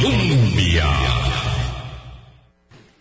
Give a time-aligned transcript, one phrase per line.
[0.00, 1.05] Colombia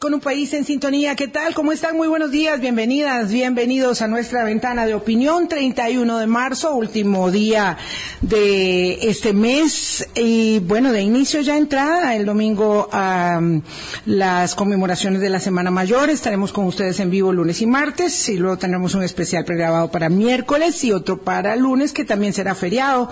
[0.05, 1.15] con un país en sintonía.
[1.15, 1.55] ¿Qué tal?
[1.55, 1.97] ¿Cómo están?
[1.97, 5.47] Muy buenos días, bienvenidas, bienvenidos a nuestra ventana de opinión.
[5.47, 7.75] 31 de marzo, último día
[8.21, 10.07] de este mes.
[10.13, 13.63] Y bueno, de inicio ya entrada el domingo a um,
[14.05, 16.11] las conmemoraciones de la Semana Mayor.
[16.11, 18.29] Estaremos con ustedes en vivo lunes y martes.
[18.29, 22.53] Y luego tendremos un especial pregrabado para miércoles y otro para lunes, que también será
[22.53, 23.09] feriado.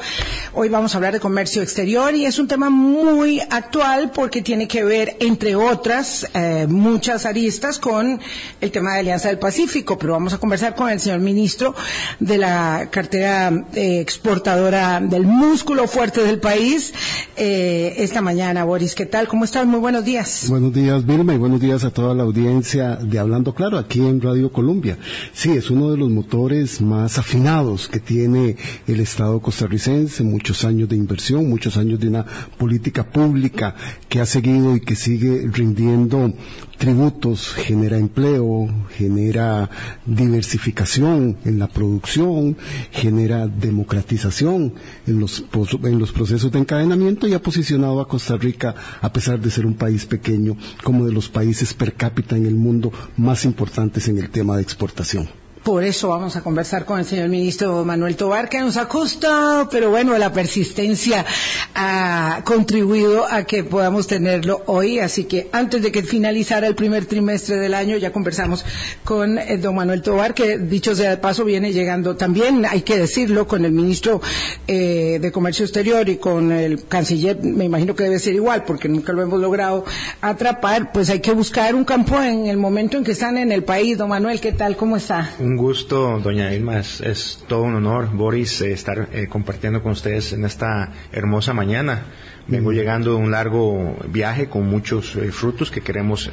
[0.54, 4.68] Hoy vamos a hablar de comercio exterior y es un tema muy actual porque tiene
[4.68, 8.20] que ver, entre otras, eh, muchas aristas con
[8.60, 11.73] el tema de Alianza del Pacífico, pero vamos a conversar con el señor ministro
[12.20, 16.94] de la cartera eh, exportadora del músculo fuerte del país
[17.38, 18.66] eh, esta mañana.
[18.66, 19.30] Boris, ¿qué tal?
[19.30, 19.66] ¿Cómo estás?
[19.66, 20.48] Muy buenos días.
[20.50, 24.20] Buenos días, Vilma, y buenos días a toda la audiencia de Hablando Claro aquí en
[24.20, 24.98] Radio Colombia.
[25.31, 30.90] Sí, es uno de los motores más afinados que tiene el Estado costarricense, muchos años
[30.90, 32.26] de inversión, muchos años de una
[32.58, 33.76] política pública
[34.09, 36.34] que ha seguido y que sigue rindiendo
[36.77, 39.70] tributos, genera empleo, genera
[40.06, 42.58] diversificación en la producción,
[42.92, 44.73] genera democratización
[45.08, 45.44] en los,
[45.84, 49.66] en los procesos de encadenamiento y ha posicionado a Costa Rica, a pesar de ser
[49.66, 54.17] un país pequeño, como de los países per cápita en el mundo más importantes en
[54.17, 55.42] el tema de exportación.
[55.64, 59.69] Por eso vamos a conversar con el señor ministro Manuel Tobar, que nos ha costado,
[59.69, 61.25] pero bueno, la persistencia
[61.73, 65.00] ha contribuido a que podamos tenerlo hoy.
[65.00, 68.66] Así que antes de que finalizara el primer trimestre del año, ya conversamos
[69.06, 72.97] con el don Manuel Tobar, que dicho sea de paso viene llegando también, hay que
[72.97, 74.19] decirlo, con el ministro
[74.67, 78.89] eh, de Comercio Exterior y con el canciller, me imagino que debe ser igual, porque
[78.89, 79.86] nunca lo hemos logrado
[80.19, 83.64] atrapar, pues hay que buscar un campo en el momento en que están en el
[83.64, 83.97] país.
[83.97, 84.75] Don Manuel, ¿qué tal?
[84.75, 85.31] ¿Cómo está?
[85.54, 86.80] Un gusto, doña Ilma.
[86.80, 92.06] Es, todo un honor, Boris, eh, estar eh, compartiendo con ustedes en esta hermosa mañana.
[92.48, 92.73] Vengo mm.
[92.73, 96.28] llegando de un largo viaje con muchos eh, frutos que queremos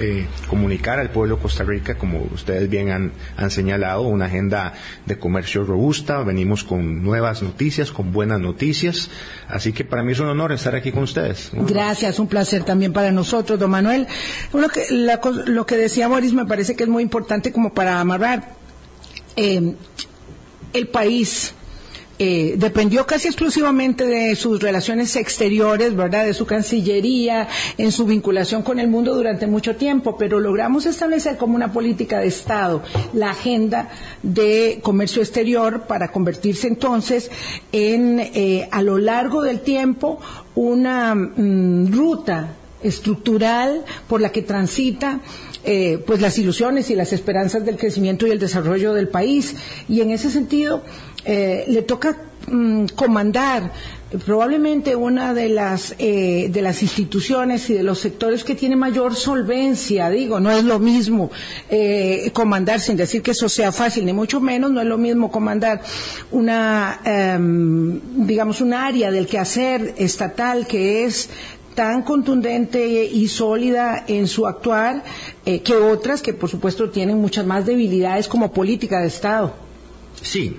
[0.48, 4.73] comunicar al pueblo de Costa Rica, como ustedes bien han, han, señalado, una agenda
[5.05, 6.23] de comercio robusta.
[6.23, 9.11] Venimos con nuevas noticias, con buenas noticias.
[9.48, 11.51] Así que para mí es un honor estar aquí con ustedes.
[11.53, 14.07] Gracias, un placer también para nosotros, don Manuel.
[14.55, 18.60] Lo que, lo que decía Boris me parece que es muy importante como para amarrar
[19.40, 19.74] eh,
[20.74, 21.55] el país
[22.23, 26.27] eh, dependió casi exclusivamente de sus relaciones exteriores, ¿verdad?
[26.27, 27.48] De su cancillería,
[27.79, 32.18] en su vinculación con el mundo durante mucho tiempo, pero logramos establecer como una política
[32.18, 32.83] de Estado
[33.14, 33.89] la agenda
[34.23, 37.30] de comercio exterior para convertirse entonces
[37.73, 40.20] en, eh, a lo largo del tiempo,
[40.55, 45.20] una mm, ruta estructural por la que transita
[45.63, 49.55] eh, pues las ilusiones y las esperanzas del crecimiento y el desarrollo del país.
[49.89, 50.83] Y en ese sentido
[51.27, 52.17] eh, le toca
[52.47, 53.71] mm, comandar
[54.25, 59.15] probablemente una de las eh, de las instituciones y de los sectores que tiene mayor
[59.15, 60.09] solvencia.
[60.09, 61.31] Digo no es lo mismo
[62.33, 64.73] comandar sin decir que eso sea fácil ni mucho menos.
[64.73, 65.83] No es lo mismo comandar
[66.31, 71.29] una em, digamos un área del quehacer estatal que es
[71.75, 75.05] tan contundente y sólida en su actuar
[75.47, 79.55] eh, que otras que por supuesto tienen muchas más debilidades como política de Estado.
[80.20, 80.57] Sí,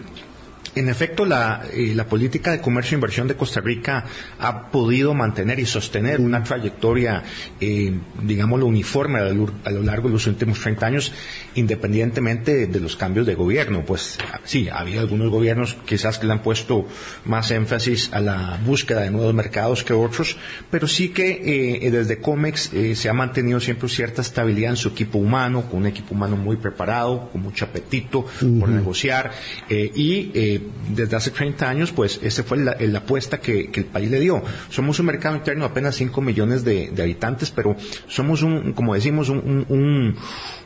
[0.75, 4.05] en efecto, eh, la, política de comercio e inversión de Costa Rica
[4.39, 7.23] ha podido mantener y sostener una trayectoria,
[7.59, 7.93] eh,
[8.23, 11.13] digámoslo, uniforme a lo, largo de los últimos 30 años,
[11.55, 13.83] independientemente de, los cambios de gobierno.
[13.85, 16.87] Pues sí, ha habido algunos gobiernos quizás que le han puesto
[17.25, 20.37] más énfasis a la búsqueda de nuevos mercados que otros,
[20.69, 25.17] pero sí que eh, desde COMEX se ha mantenido siempre cierta estabilidad en su equipo
[25.17, 28.25] humano, con un equipo humano muy preparado, con mucho apetito
[28.59, 29.31] por negociar
[29.69, 34.43] y desde hace 30 años, pues esa fue la, apuesta que, el país le dio.
[34.69, 37.75] Somos un mercado interno de apenas 5 millones de, habitantes, pero
[38.07, 40.15] somos un, como decimos, un un,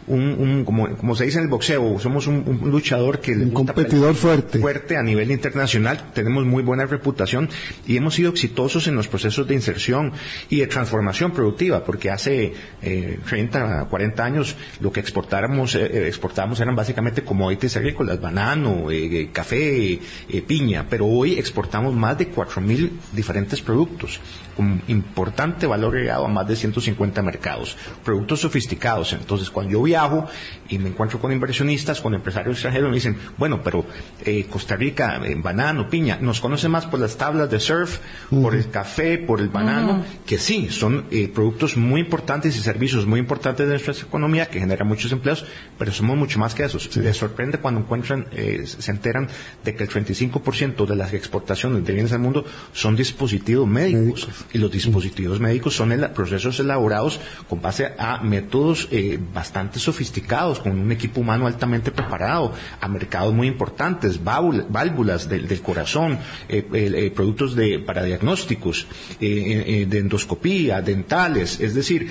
[0.06, 4.60] como, se dice en el boxeo, somos un, luchador que un competidor fuerte.
[4.60, 7.50] fuerte a nivel internacional, tenemos muy buena reputación
[7.88, 10.14] y hemos sido exitosos en los procesos de inserción
[10.50, 16.08] y de transformación productiva, porque hace eh, 30, 40 años lo que exportáramos, eh, eh,
[16.08, 20.00] exportábamos eran básicamente commodities agrícolas, banano, eh, café,
[20.48, 24.20] piña, pero hoy exportamos más de 4.000 diferentes productos
[24.56, 29.14] con importante valor agregado a más de 150 mercados, productos sofisticados.
[29.14, 30.28] Entonces, cuando yo viajo
[30.70, 33.86] y me encuentro con inversionistas, con empresarios extranjeros, me dicen, bueno, pero
[34.24, 38.00] eh, Costa Rica, eh, banano, piña, nos conoce más por las tablas de surf,
[38.30, 43.06] por el café, por el banano, que sí, son eh, productos muy importantes y servicios
[43.06, 45.46] muy importantes de nuestra economía que generan muchos empleos,
[45.78, 46.80] pero somos mucho más que eso.
[46.96, 48.28] Les sorprende cuando encuentran,
[48.66, 49.28] se enteran
[49.64, 54.28] de de que el 35% de las exportaciones de bienes al mundo son dispositivos médicos.
[54.54, 57.20] Y los dispositivos médicos son procesos elaborados
[57.50, 63.34] con base a métodos eh, bastante sofisticados, con un equipo humano altamente preparado, a mercados
[63.34, 66.20] muy importantes, válvulas del, corazón,
[66.50, 67.56] eh, eh, productos
[67.86, 68.88] para diagnósticos,
[69.20, 71.60] de endoscopía, dentales.
[71.60, 72.10] Es decir,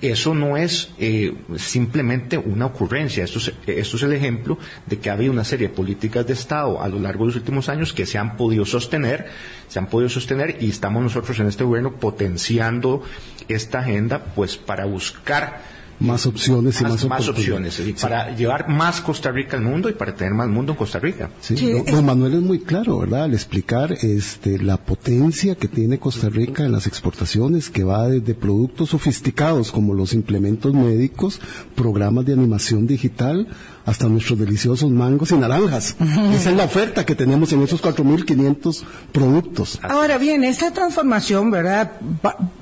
[0.00, 0.90] eso no es
[1.56, 3.24] simplemente una ocurrencia.
[3.24, 6.82] Esto esto es el ejemplo de que ha habido una serie de políticas de Estado
[6.82, 9.26] a lo largo de los últimos años que se han podido sostener,
[9.68, 11.64] se han podido sostener y estamos nosotros en este
[11.98, 13.02] potenciando
[13.48, 15.60] esta agenda pues para buscar
[16.00, 20.14] más opciones y más, más opciones para llevar más Costa Rica al mundo y para
[20.14, 21.30] tener más mundo en Costa Rica.
[21.40, 23.24] Sí, don, Manuel es muy claro, ¿verdad?
[23.24, 28.34] Al explicar este, la potencia que tiene Costa Rica en las exportaciones, que va desde
[28.34, 31.40] productos sofisticados como los implementos médicos,
[31.74, 33.48] programas de animación digital,
[33.84, 35.96] hasta nuestros deliciosos mangos y naranjas.
[36.32, 38.82] Esa es la oferta que tenemos en esos 4.500
[39.12, 39.78] productos.
[39.82, 41.92] Ahora bien, esta transformación, ¿verdad?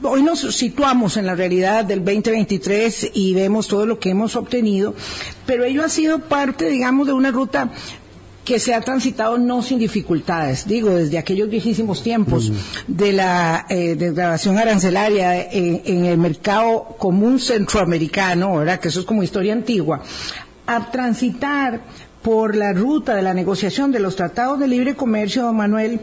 [0.02, 4.94] Hoy nos situamos en la realidad del 2023 y vemos todo lo que hemos obtenido,
[5.46, 7.70] pero ello ha sido parte, digamos, de una ruta
[8.44, 12.50] que se ha transitado no sin dificultades, digo, desde aquellos viejísimos tiempos
[12.88, 18.80] de la eh, degradación arancelaria en, el mercado común centroamericano, ¿verdad?
[18.80, 20.02] Que eso es como historia antigua,
[20.66, 21.80] a transitar
[22.22, 26.00] por la ruta de la negociación de los tratados de libre comercio, don Manuel,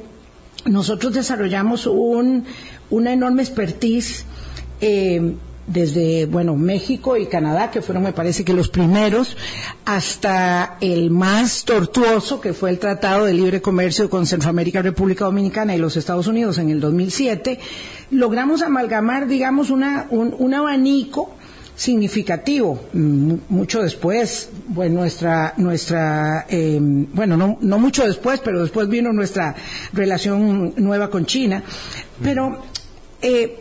[0.66, 4.26] nosotros desarrollamos una enorme expertise
[4.82, 5.36] eh,
[5.68, 9.38] desde, bueno, México y Canadá, que fueron, me parece que los primeros,
[9.86, 15.76] hasta el más tortuoso, que fue el Tratado de Libre Comercio con Centroamérica, República Dominicana
[15.76, 17.60] y los Estados Unidos en el 2007,
[18.10, 21.36] logramos amalgamar, digamos, un abanico
[21.80, 22.78] significativo.
[22.92, 29.14] Mm, mucho después, bueno, nuestra, nuestra em, bueno, no, no mucho después, pero después vino
[29.14, 29.56] nuestra
[29.94, 31.64] relación nueva con China.
[32.22, 32.64] Pero
[33.22, 33.60] eh,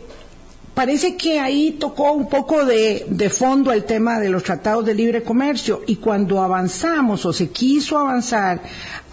[0.73, 4.95] parece que ahí tocó un poco de, de, fondo el tema de los tratados de
[4.95, 8.61] libre comercio y cuando avanzamos o se quiso avanzar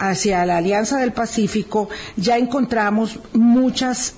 [0.01, 4.17] hacia la Alianza del Pacífico, ya encontramos muchas,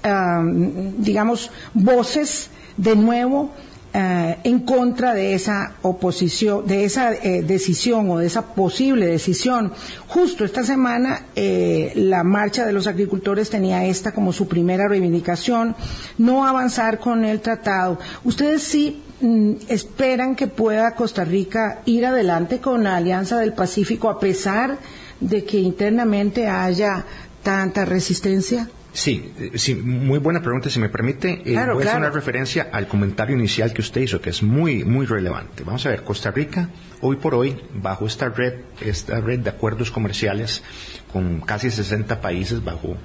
[0.96, 2.48] digamos, voces
[2.78, 3.52] de nuevo
[3.94, 9.72] eh, en contra de esa oposición, de esa eh, decisión o de esa posible decisión.
[10.08, 15.74] Justo esta semana eh, la marcha de los agricultores tenía esta como su primera reivindicación,
[16.18, 17.98] no avanzar con el tratado.
[18.24, 24.10] ¿Ustedes sí mm, esperan que pueda Costa Rica ir adelante con la Alianza del Pacífico
[24.10, 24.78] a pesar
[25.20, 27.06] de que internamente haya
[27.42, 28.68] tanta resistencia?
[28.98, 30.68] Sí, sí, muy buena pregunta.
[30.70, 34.20] Si me permite, eh, voy a hacer una referencia al comentario inicial que usted hizo,
[34.20, 35.62] que es muy, muy relevante.
[35.62, 36.68] Vamos a ver, Costa Rica,
[37.00, 40.64] hoy por hoy, bajo esta red, esta red de acuerdos comerciales
[41.12, 42.96] con casi 60 países, bajo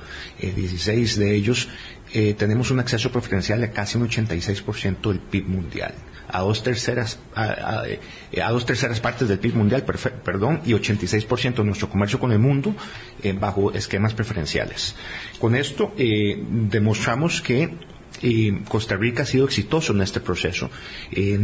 [0.41, 1.69] 16 eh, de ellos,
[2.11, 5.93] eh, tenemos un acceso preferencial a casi un 86% del PIB mundial
[6.33, 7.85] a dos terceras, a,
[8.49, 12.75] dos terceras partes del PIB mundial, perdón, y 86% de nuestro comercio con el mundo
[13.21, 14.95] eh, bajo esquemas preferenciales.
[15.39, 17.77] Con esto eh, demostramos que
[18.67, 20.69] Costa Rica ha sido exitoso en este proceso.
[21.11, 21.37] Eh,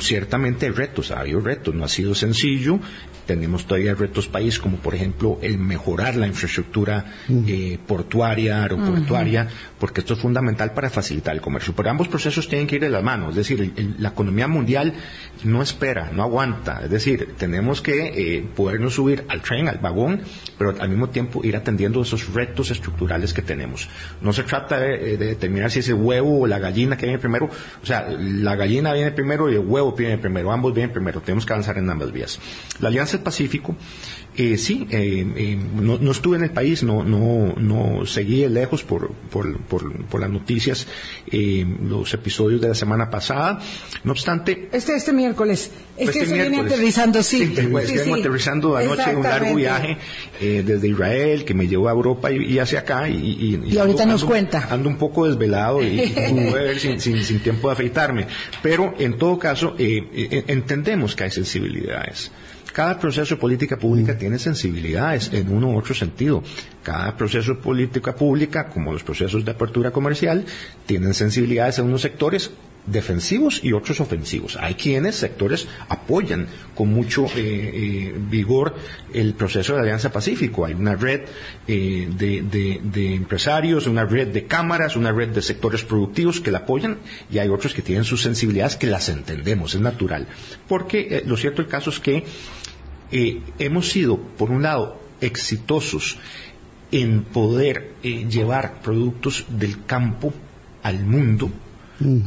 [0.00, 2.80] ciertamente hay retos, ha habido retos, no ha sido sencillo.
[3.26, 7.04] Tenemos todavía retos país como por ejemplo el mejorar la infraestructura
[7.46, 9.48] eh, portuaria, aeroportuaria,
[9.78, 11.74] porque esto es fundamental para facilitar el comercio.
[11.74, 14.94] Pero ambos procesos tienen que ir de la mano, es decir, la economía mundial
[15.44, 20.22] no espera, no aguanta, es decir, tenemos que eh, podernos subir al tren, al vagón,
[20.58, 23.88] pero al mismo tiempo ir atendiendo esos retos estructurales que tenemos.
[24.20, 27.48] No se trata de, de determinar si ese huevo o la gallina que viene primero.
[27.82, 30.52] O sea, la gallina viene primero y el huevo viene primero.
[30.52, 31.20] Ambos vienen primero.
[31.20, 32.38] Tenemos que avanzar en ambas vías.
[32.80, 33.76] La Alianza del Pacífico
[34.34, 38.82] eh, sí, eh, eh, no, estuve en el país, no, no, no seguí de lejos
[38.82, 40.86] por, por, por, las noticias,
[41.30, 43.60] los episodios de la semana pasada.
[44.04, 44.70] No obstante.
[44.72, 45.70] Este, este miércoles.
[45.98, 47.52] Este se viene aterrizando, sí.
[47.54, 49.98] sí, pues, aterrizando anoche un largo viaje
[50.40, 53.10] desde Israel que me llevó a Europa y, hacia acá.
[53.10, 54.66] Y, y, ahorita nos cuenta.
[54.70, 56.08] Ando un poco desvelado y,
[56.78, 58.26] sin, sin, sin, tiempo de afeitarme.
[58.62, 62.32] Pero en todo caso, entendemos que hay sensibilidades.
[62.72, 66.42] Cada proceso de política pública tiene sensibilidades en uno u otro sentido.
[66.82, 70.46] Cada proceso de política pública, como los procesos de apertura comercial,
[70.86, 72.50] tienen sensibilidades en unos sectores
[72.86, 74.56] defensivos y otros ofensivos.
[74.60, 78.74] Hay quienes, sectores, apoyan con mucho eh, eh, vigor
[79.14, 80.64] el proceso de Alianza Pacífico.
[80.64, 81.22] Hay una red
[81.68, 86.98] eh, de, empresarios, una red de cámaras, una red de sectores productivos que la apoyan
[87.30, 90.26] y hay otros que tienen sus sensibilidades que las entendemos, es natural.
[90.66, 92.24] Porque lo cierto el caso es que
[93.10, 96.16] hemos sido, por un lado, exitosos
[96.90, 100.34] en poder llevar productos del campo
[100.82, 101.50] al mundo,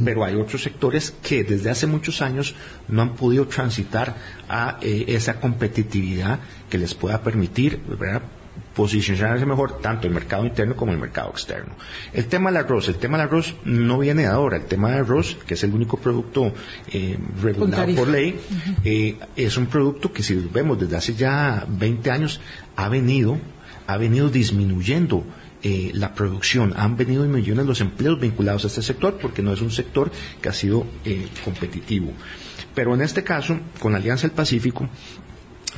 [0.04, 2.54] pero hay otros sectores que desde hace muchos años
[2.88, 4.16] no han podido transitar
[4.48, 7.80] a eh, esa competitividad que les pueda permitir
[8.74, 11.74] posicionarse mejor tanto el mercado interno como el mercado externo.
[12.12, 15.00] El tema del arroz, el tema del arroz no viene de ahora, el tema del
[15.00, 16.52] arroz, que es el único producto
[16.92, 18.38] eh, regulado por ley,
[18.84, 22.40] eh, es un producto que si vemos desde hace ya 20 años
[22.76, 23.38] ha venido,
[23.86, 25.24] ha venido disminuyendo
[25.68, 29.60] eh, la producción, han venido millones los empleos vinculados a este sector porque no es
[29.60, 32.12] un sector que ha sido eh, competitivo.
[32.72, 34.88] Pero en este caso, con Alianza del Pacífico,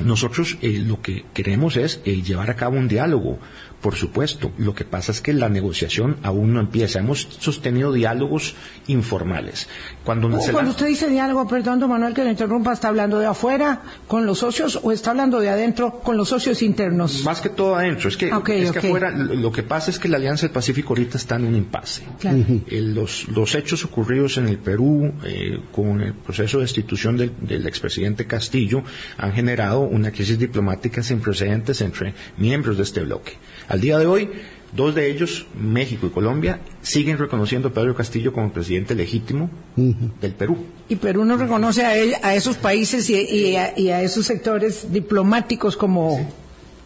[0.05, 3.39] nosotros eh, lo que queremos es llevar a cabo un diálogo
[3.81, 6.99] por supuesto, lo que pasa es que la negociación aún no empieza.
[6.99, 8.55] Hemos sostenido diálogos
[8.87, 9.69] informales.
[10.03, 14.25] Cuando, usted dice diálogo, perdón, don Manuel, que le interrumpa, ¿está hablando de afuera con
[14.25, 17.23] los socios o está hablando de adentro con los socios internos?
[17.23, 18.09] Más que todo adentro.
[18.09, 21.45] Es que, afuera, lo que pasa es que la Alianza del Pacífico ahorita está en
[21.45, 22.03] un impasse.
[22.23, 27.65] Eh, los, hechos ocurridos en el Perú eh, con el proceso de destitución del, del
[27.65, 28.83] expresidente Castillo
[29.17, 33.37] han generado una crisis diplomática sin precedentes entre miembros de este bloque.
[33.69, 34.29] Al día de hoy,
[34.75, 40.33] dos de ellos, México y Colombia, siguen reconociendo a Pedro Castillo como presidente legítimo del
[40.33, 40.65] Perú.
[40.89, 46.27] Y Perú no reconoce a, esos países y, a, esos sectores diplomáticos como...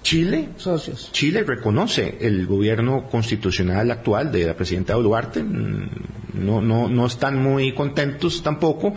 [0.03, 1.09] Chile, socios.
[1.13, 5.89] Chile reconoce el gobierno constitucional actual de la presidenta Duarte, mm,
[6.33, 8.93] no, no, no están muy contentos tampoco,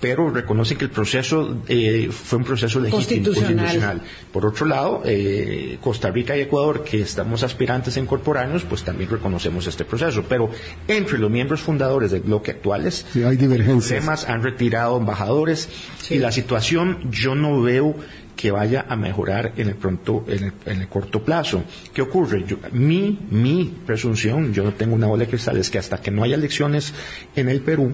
[0.00, 4.02] pero reconocen que el proceso eh, fue un proceso legítimo, constitucional.
[4.32, 9.10] Por otro lado, eh, Costa Rica y Ecuador, que estamos aspirantes a incorporarnos, pues también
[9.10, 10.24] reconocemos este proceso.
[10.28, 10.50] Pero
[10.88, 14.00] entre los miembros fundadores del bloque actuales, hay divergencias.
[14.00, 15.68] Temas han retirado embajadores
[16.10, 17.94] y la situación yo no veo
[18.42, 21.62] que vaya a mejorar en el pronto, en el, corto plazo.
[21.94, 22.44] ¿Qué ocurre?
[22.72, 26.24] mi, mi presunción, yo no tengo una bola de cristal, es que hasta que no
[26.24, 26.92] haya elecciones
[27.36, 27.92] en el Perú,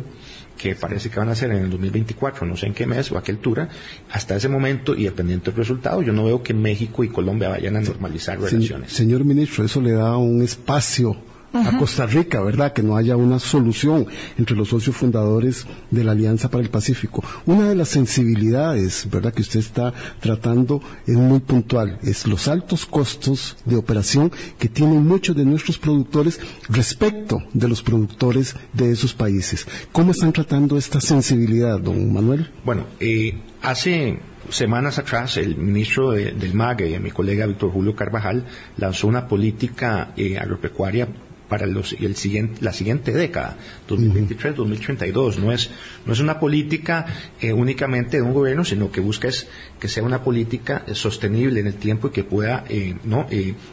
[0.57, 3.19] que parece que van a ser en el 2024, no sé en qué mes o
[3.19, 3.69] a qué altura,
[4.11, 7.76] hasta ese momento y dependiente del resultado, yo no veo que México y Colombia vayan
[7.76, 8.90] a normalizar relaciones.
[8.90, 11.14] Señor ministro, eso le da un espacio
[11.52, 12.73] a Costa Rica, ¿verdad?
[12.73, 17.25] Que no haya una solución entre los socios fundadores de la Alianza para el Pacífico.
[17.47, 19.33] Una de las sensibilidades, ¿verdad?
[19.33, 25.07] Que usted está tratando es muy puntual, es los altos costos de operación que tienen
[25.07, 29.67] muchos de nuestros productores respecto de los productores de esos países.
[29.93, 32.50] ¿Cómo están tratando esta sensibilidad, don Manuel?
[32.64, 38.47] Bueno, eh, hace semanas atrás el ministro del MAGE, y mi colega Víctor Julio Carvajal,
[38.76, 41.09] lanzó una política eh, agropecuaria
[41.49, 43.57] para los, el siguiente, la siguiente década,
[43.88, 45.38] 2023-2032.
[45.38, 45.71] No es,
[46.05, 47.07] no es una política
[47.40, 49.49] eh, únicamente de un gobierno, sino que busca es
[49.79, 53.27] que sea una política eh, sostenible en el tiempo y que pueda eh, ¿no?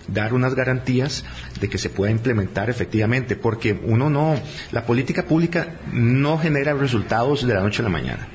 [0.08, 1.26] dar unas garantías
[1.60, 4.36] de que se pueda implementar efectivamente, porque uno no,
[4.72, 8.28] la política pública no genera resultados de la noche a la mañana.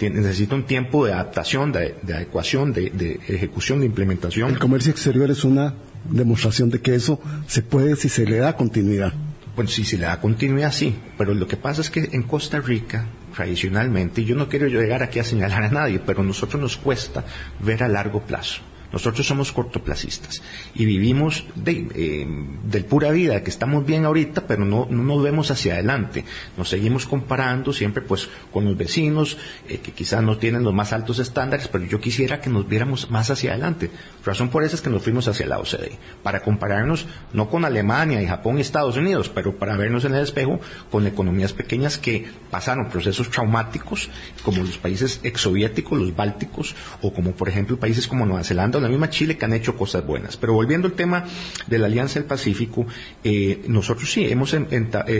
[0.00, 4.50] necesita un tiempo de adaptación, de, adecuación, de, de ejecución, de implementación.
[4.50, 8.56] El comercio exterior es una demostración de que eso se puede si se le da
[8.56, 9.12] continuidad.
[9.54, 12.60] Bueno, si se le da continuidad, sí, pero lo que pasa es que en Costa
[12.60, 16.60] Rica, tradicionalmente, y yo no quiero llegar aquí a señalar a nadie, pero a nosotros
[16.60, 17.24] nos cuesta
[17.60, 18.62] ver a largo plazo.
[18.92, 20.42] Nosotros somos cortoplacistas
[20.74, 22.26] y vivimos de, eh,
[22.64, 26.24] del pura vida, que estamos bien ahorita, pero no, nos vemos hacia adelante.
[26.56, 30.92] Nos seguimos comparando siempre pues con los vecinos, eh, que quizás no tienen los más
[30.92, 33.90] altos estándares, pero yo quisiera que nos viéramos más hacia adelante.
[34.24, 38.22] Razón por eso es que nos fuimos hacia la OCDE, para compararnos no con Alemania
[38.22, 42.26] y Japón y Estados Unidos, pero para vernos en el espejo con economías pequeñas que
[42.50, 44.10] pasaron procesos traumáticos,
[44.42, 48.88] como los países exsoviéticos, los bálticos, o como por ejemplo países como Nueva Zelanda la
[48.88, 50.36] misma Chile que han hecho cosas buenas.
[50.36, 51.24] Pero volviendo al tema
[51.66, 52.86] de la Alianza del Pacífico,
[53.24, 54.64] eh, nosotros sí hemos, eh,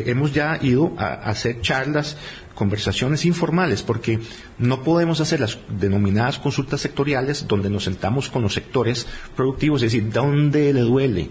[0.07, 2.17] hemos ya ido a, hacer charlas
[2.55, 4.19] conversaciones informales, porque
[4.59, 9.93] no podemos hacer las denominadas consultas sectoriales donde nos sentamos con los sectores productivos, es
[9.93, 11.31] decir, ¿dónde le duele?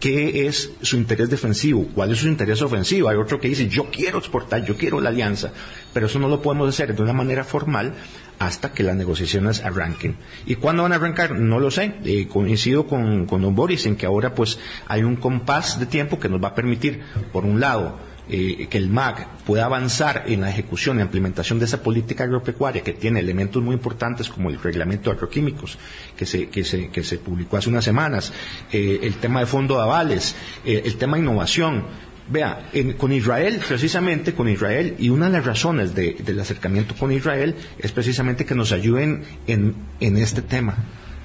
[0.00, 3.08] Qué es su interés defensivo, cuál es su interés ofensivo.
[3.08, 5.52] Hay otro que dice, yo quiero exportar, yo quiero la alianza,
[5.92, 7.94] pero eso no lo podemos hacer de una manera formal
[8.38, 10.16] hasta que las negociaciones arranquen.
[10.46, 11.32] ¿Y cuándo van a arrancar?
[11.32, 11.94] No lo sé.
[12.04, 16.18] Eh, coincido con, con don Boris en que ahora pues hay un compás de tiempo
[16.18, 20.40] que nos va a permitir, por un lado, eh, que el MAG pueda avanzar en
[20.40, 24.60] la ejecución e implementación de esa política agropecuaria que tiene elementos muy importantes como el
[24.60, 25.78] reglamento de agroquímicos
[26.16, 28.32] que se, que se, que se publicó hace unas semanas,
[28.72, 31.84] eh, el tema de fondo de avales, eh, el tema de innovación.
[32.26, 37.54] Vea, con Israel, precisamente con Israel, y una de las razones del acercamiento con Israel
[37.78, 40.74] es precisamente que nos ayuden en, en este tema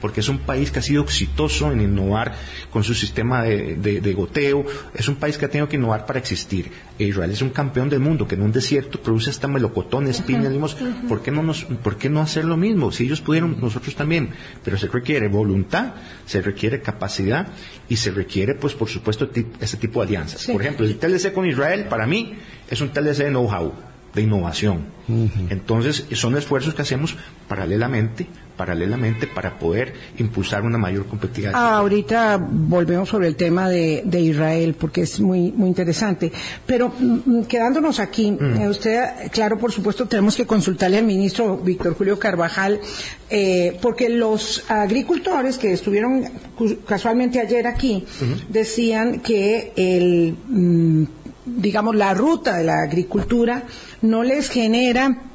[0.01, 2.35] porque es un país que ha sido exitoso en innovar
[2.71, 6.71] con su sistema de, goteo, es un país que ha tenido que innovar para existir.
[6.97, 10.75] E Israel es un campeón del mundo que en un desierto produce hasta melocotones, piñas,
[11.07, 12.91] ¿por qué no nos, por qué no hacer lo mismo?
[12.91, 14.31] Si ellos pudieron, nosotros también,
[14.63, 15.93] pero se requiere voluntad,
[16.25, 17.47] se requiere capacidad
[17.87, 19.29] y se requiere, pues, por supuesto,
[19.59, 20.45] ese tipo de alianzas.
[20.45, 22.35] Por ejemplo, el TLC con Israel, para mí,
[22.69, 23.73] es un TLC de know-how
[24.13, 24.85] de innovación.
[25.49, 27.15] Entonces, son esfuerzos que hacemos
[27.47, 28.27] paralelamente,
[28.59, 31.53] paralelamente para poder impulsar una mayor competitividad.
[31.55, 36.29] Ah, ahorita volvemos sobre el tema de, Israel, porque es muy, muy interesante.
[36.65, 41.55] Pero mm, mm, quedándonos aquí, eh, usted, claro, por supuesto, tenemos que consultarle al ministro
[41.55, 42.81] Víctor Julio Carvajal,
[43.29, 46.25] eh, porque los agricultores que estuvieron
[46.85, 48.03] casualmente ayer aquí
[48.49, 51.05] decían que el mm,
[51.45, 53.63] digamos, la ruta de la agricultura
[54.01, 55.28] no les genera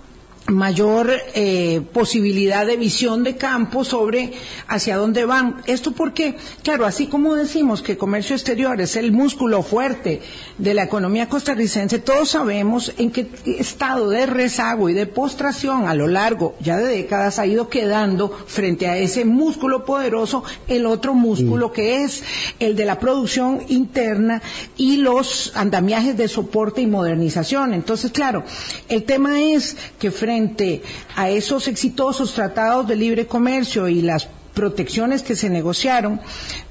[0.46, 4.32] mayor eh, posibilidad de visión de campo sobre
[4.68, 5.62] hacia dónde van.
[5.66, 10.20] Esto porque, claro, así como decimos que comercio exterior es el músculo fuerte
[10.58, 15.94] de la economía costarricense, todos sabemos en qué estado de rezago y de postración a
[15.94, 21.14] lo largo ya de décadas ha ido quedando frente a ese músculo poderoso el otro
[21.14, 22.22] músculo que es
[22.60, 24.42] el de la producción interna
[24.76, 27.72] y los andamiajes de soporte y modernización.
[27.72, 28.44] Entonces, claro,
[28.88, 30.82] el tema es que frente frente
[31.14, 36.20] a esos exitosos tratados de libre comercio y las protecciones que se negociaron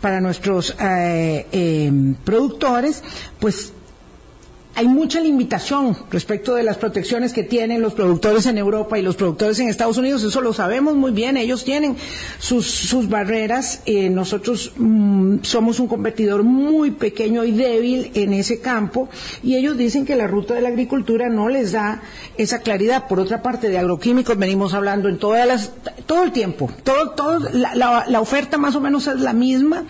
[0.02, 1.92] para nuestros eh, eh,
[2.26, 3.02] productores,
[3.40, 3.72] pues
[4.76, 9.16] hay mucha limitación respecto de las protecciones que tienen los productores en Europa y los
[9.16, 10.24] productores en Estados Unidos.
[10.24, 11.38] Eso lo sabemos muy bien.
[11.38, 11.96] Ellos tienen
[12.40, 13.82] sus, barreras.
[13.86, 19.10] Eh, nosotros mm, somos un competidor muy pequeño y débil en ese campo
[19.44, 22.02] y ellos dicen que la ruta de la agricultura no les da
[22.38, 23.08] esa claridad.
[23.08, 25.72] Por otra parte, de agroquímicos venimos hablando en todas las,
[26.08, 26.72] todo el tiempo.
[26.84, 29.86] Todo, todo, la oferta más o menos es la misma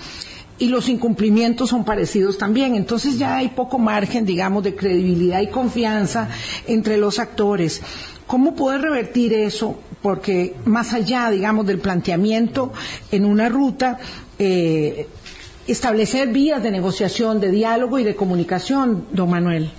[0.64, 2.76] y los incumplimientos son parecidos también.
[2.76, 6.30] Entonces ya hay poco margen, digamos, de credibilidad y confianza
[6.68, 7.82] entre los actores.
[8.28, 9.78] ¿Cómo poder revertir eso?
[10.02, 12.72] Porque más allá, digamos, del planteamiento
[13.12, 14.00] en una ruta,
[14.40, 15.08] eh,
[15.68, 19.70] establecer vías de negociación, de diálogo y de comunicación, don Manuel.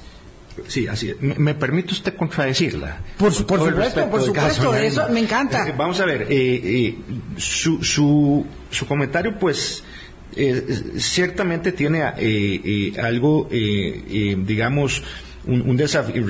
[0.68, 1.20] Sí, así es.
[1.20, 2.98] ¿Me, permite usted contradecirla?
[3.16, 5.66] Por, supuesto, por supuesto, eso me encanta.
[5.66, 6.94] Eh, vamos a ver, eh,
[7.38, 9.82] su, su, su comentario, pues,
[10.36, 12.12] eh, ciertamente tiene eh,
[12.64, 15.02] eh, algo, digamos,
[15.46, 16.24] un, un desafío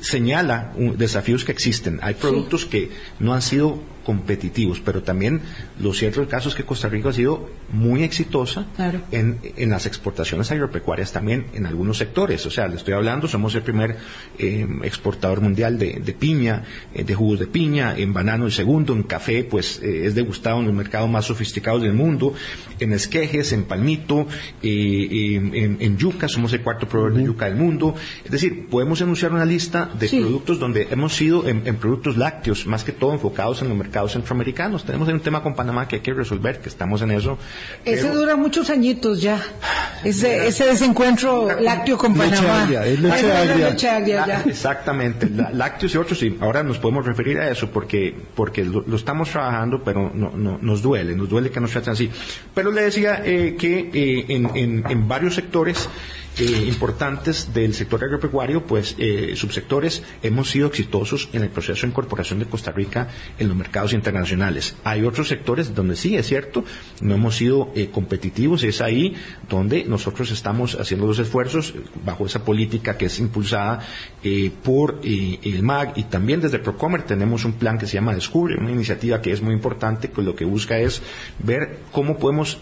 [0.00, 1.98] señala desafíos que existen.
[2.02, 5.40] Hay productos que no han sido competitivos, pero también
[5.80, 8.66] lo cierto del caso es que Costa Rica ha sido muy exitosa
[9.10, 9.40] en,
[9.70, 12.44] las exportaciones agropecuarias también en algunos sectores.
[12.46, 13.96] O sea, le estoy hablando, somos el primer
[14.38, 16.64] eh, exportador mundial de, piña,
[16.94, 20.60] eh, de jugos de piña, en banano el segundo, en café, pues eh, es degustado
[20.60, 22.34] en los mercados más sofisticados del mundo,
[22.78, 24.26] en esquejes, en palmito,
[24.62, 27.94] en, yuca, somos el cuarto proveedor de yuca del mundo.
[28.24, 32.66] Es decir, podemos enunciar una lista de productos donde hemos sido en, en productos lácteos,
[32.66, 34.84] más que todo enfocados en los mercados centroamericanos.
[34.84, 37.38] Tenemos un tema con Panamá que hay que resolver, que estamos en eso.
[37.84, 39.42] Ese dura muchos añitos ya.
[40.02, 42.66] Ese, ese desencuentro lácteo con Panamá.
[42.66, 45.28] leche agria, Exactamente.
[45.52, 46.36] lácteos y otros, sí.
[46.40, 50.82] Ahora nos podemos referir a eso porque, porque lo, estamos trabajando, pero no, no, nos
[50.82, 52.10] duele, nos duele que nos traten así.
[52.54, 55.88] Pero le decía eh, que eh, en, en, en varios sectores
[56.36, 61.88] eh, importantes del sector agropecuario, pues eh, subsectores, hemos sido exitosos en el proceso de
[61.88, 64.76] incorporación de Costa Rica en los mercados internacionales.
[64.84, 66.64] Hay otros sectores donde sí, es cierto,
[67.00, 69.14] no hemos sido eh, competitivos, es ahí
[69.48, 73.80] donde nosotros estamos haciendo los esfuerzos bajo esa política que es impulsada
[74.62, 78.70] por el MAG y también desde Procomer tenemos un plan que se llama Descubre, una
[78.70, 81.02] iniciativa que es muy importante, que lo que busca es
[81.38, 82.58] ver cómo podemos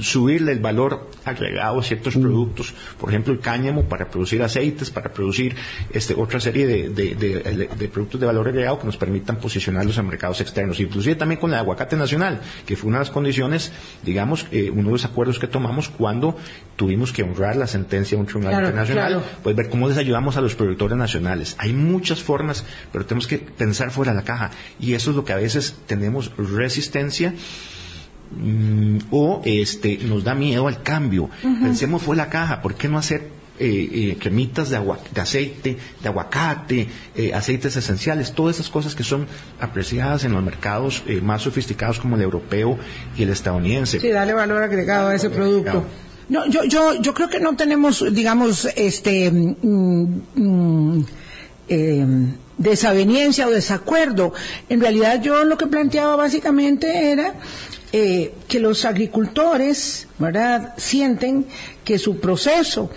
[0.00, 2.22] subirle el valor agregado a ciertos mm.
[2.22, 5.54] productos por ejemplo, el cáñamo para producir aceites, para producir
[5.92, 10.80] este, otra serie de, productos de valor agregado que nos permitan posicionarlos en mercados externos.
[10.80, 14.84] Inclusive también con el aguacate nacional, que fue una de las condiciones, digamos, eh, uno
[14.84, 16.36] de los acuerdos que tomamos cuando
[16.76, 20.40] tuvimos que honrar la sentencia de un tribunal internacional, pues ver cómo les ayudamos a
[20.40, 21.56] los productores nacionales.
[21.58, 24.50] Hay muchas formas, pero tenemos que pensar fuera de la caja.
[24.80, 27.34] Y eso es lo que a veces tenemos resistencia
[28.34, 31.28] Mm, o este nos da miedo al cambio.
[31.42, 33.28] Pensemos fue la caja, ¿por qué no hacer
[33.64, 34.78] eh, eh, cremitas de,
[35.14, 39.28] de, aceite, de aguacate, eh, aceites esenciales, todas esas cosas que son
[39.60, 42.76] apreciadas en los mercados más sofisticados como el europeo
[43.16, 44.00] y el estadounidense.
[44.00, 45.84] Sí, dale valor agregado a ese producto.
[46.28, 51.04] No, yo, yo, yo creo que no tenemos, digamos, este, mm, mm,
[51.68, 52.06] eh,
[52.58, 54.32] desaveniencia o desacuerdo.
[54.68, 57.34] En realidad yo lo que planteaba básicamente era
[57.92, 61.46] eh, que los agricultores, ¿verdad?, sienten
[61.84, 62.90] que su proceso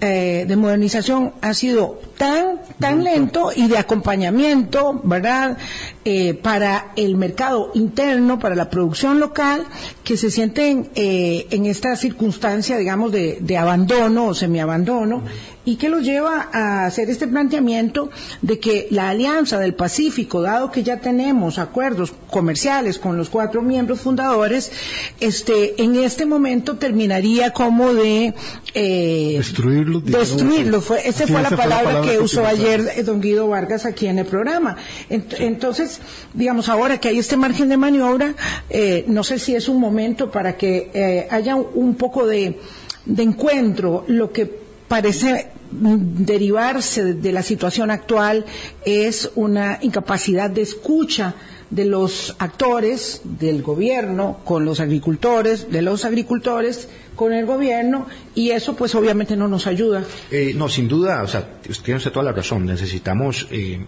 [0.00, 5.56] eh, de modernización ha sido tan, tan lento y de acompañamiento, ¿verdad?,
[6.04, 9.64] eh, para el mercado interno, para la producción local,
[10.10, 15.22] que se sienten eh, en esta circunstancia, digamos, de, de abandono o semiabandono,
[15.64, 18.10] y que los lleva a hacer este planteamiento
[18.42, 23.62] de que la Alianza del Pacífico, dado que ya tenemos acuerdos comerciales con los cuatro
[23.62, 24.72] miembros fundadores,
[25.20, 28.34] este, en este momento terminaría como de
[28.74, 30.00] eh, destruirlo.
[30.00, 34.18] Destruirlo, fue, esa fue la palabra, que usó ayer eh, don Guido Vargas aquí en
[34.18, 34.76] el programa.
[35.08, 36.00] Entonces,
[36.34, 38.34] digamos, ahora que hay este margen de maniobra,
[38.70, 39.99] eh, no sé si es un momento
[40.30, 42.58] para que eh, haya un poco de,
[43.04, 44.46] de encuentro, lo que
[44.88, 48.44] parece derivarse de la situación actual
[48.84, 51.34] es una incapacidad de escucha
[51.70, 58.50] de los actores del gobierno con los agricultores, de los agricultores con el gobierno y
[58.50, 60.04] eso pues obviamente no nos ayuda.
[60.30, 63.86] Eh, no, sin duda, o sea, tiene toda la razón, necesitamos eh,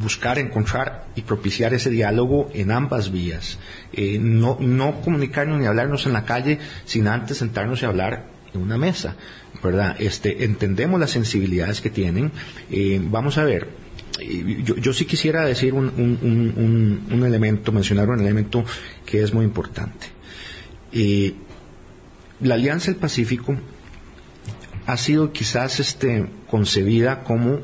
[0.00, 3.58] buscar, encontrar y propiciar ese diálogo en ambas vías.
[3.92, 8.62] Eh, no, no comunicarnos ni hablarnos en la calle sin antes sentarnos y hablar en
[8.62, 9.16] una mesa,
[9.62, 9.96] ¿verdad?
[10.00, 12.32] Este, entendemos las sensibilidades que tienen.
[13.10, 13.68] vamos a ver,
[14.64, 18.64] yo, sí quisiera decir un, elemento, mencionar un elemento
[19.06, 20.06] que es muy importante.
[20.92, 21.34] Eh,
[22.40, 23.56] la Alianza del Pacífico
[24.86, 27.60] ha sido quizás este, concebida como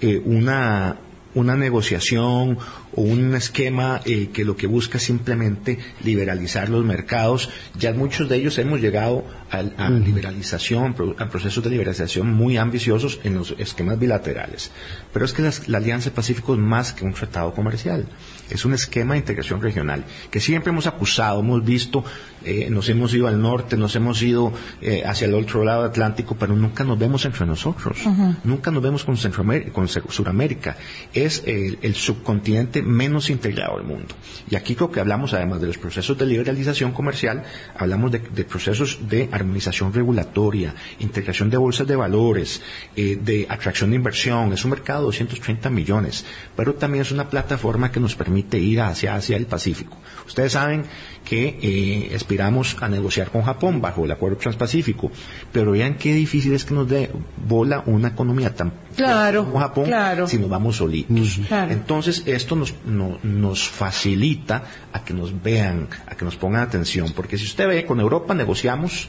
[0.00, 0.96] eh, una,
[1.34, 2.58] una negociación
[2.98, 7.48] o un esquema eh, que lo que busca es simplemente liberalizar los mercados.
[7.78, 13.34] Ya muchos de ellos hemos llegado a, liberalización, a procesos de liberalización muy ambiciosos en
[13.34, 14.72] los esquemas bilaterales.
[15.12, 18.08] Pero es que la Alianza Pacífico es más que un tratado comercial,
[18.50, 22.04] es un esquema de integración regional que siempre hemos acusado, hemos visto,
[22.44, 26.36] eh, nos hemos ido al norte, nos hemos ido eh, hacia el otro lado Atlántico,
[26.36, 27.98] pero nunca nos vemos entre nosotros,
[28.42, 30.76] nunca nos vemos con, Centroamérica, con Sudamérica.
[31.14, 34.14] Es el subcontinente menos integrado del mundo.
[34.50, 37.44] Y aquí creo que hablamos, además de los procesos de liberalización comercial,
[37.76, 42.62] hablamos de, procesos de armonización regulatoria, integración de bolsas de valores,
[42.96, 44.52] eh, de atracción de inversión.
[44.52, 46.24] Es un mercado de 230 millones,
[46.56, 49.96] pero también es una plataforma que nos permite ir hacia, hacia el Pacífico.
[50.26, 50.84] Ustedes saben
[51.24, 55.10] que eh, aspiramos a negociar con Japón bajo el Acuerdo Transpacífico,
[55.52, 57.10] pero vean qué difícil es que nos dé
[57.46, 58.72] bola una economía tan
[59.04, 59.90] claro, como Japón
[60.26, 61.40] si nos vamos solitos.
[61.50, 67.38] Entonces, esto nos, nos facilita a que nos vean, a que nos pongan atención, porque
[67.38, 69.08] si usted ve, con Europa negociamos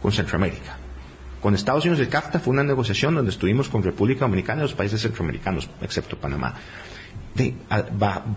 [0.00, 0.76] con Centroamérica.
[1.40, 4.74] Con Estados Unidos el CAFTA fue una negociación donde estuvimos con República Dominicana y los
[4.74, 6.54] países centroamericanos, excepto Panamá.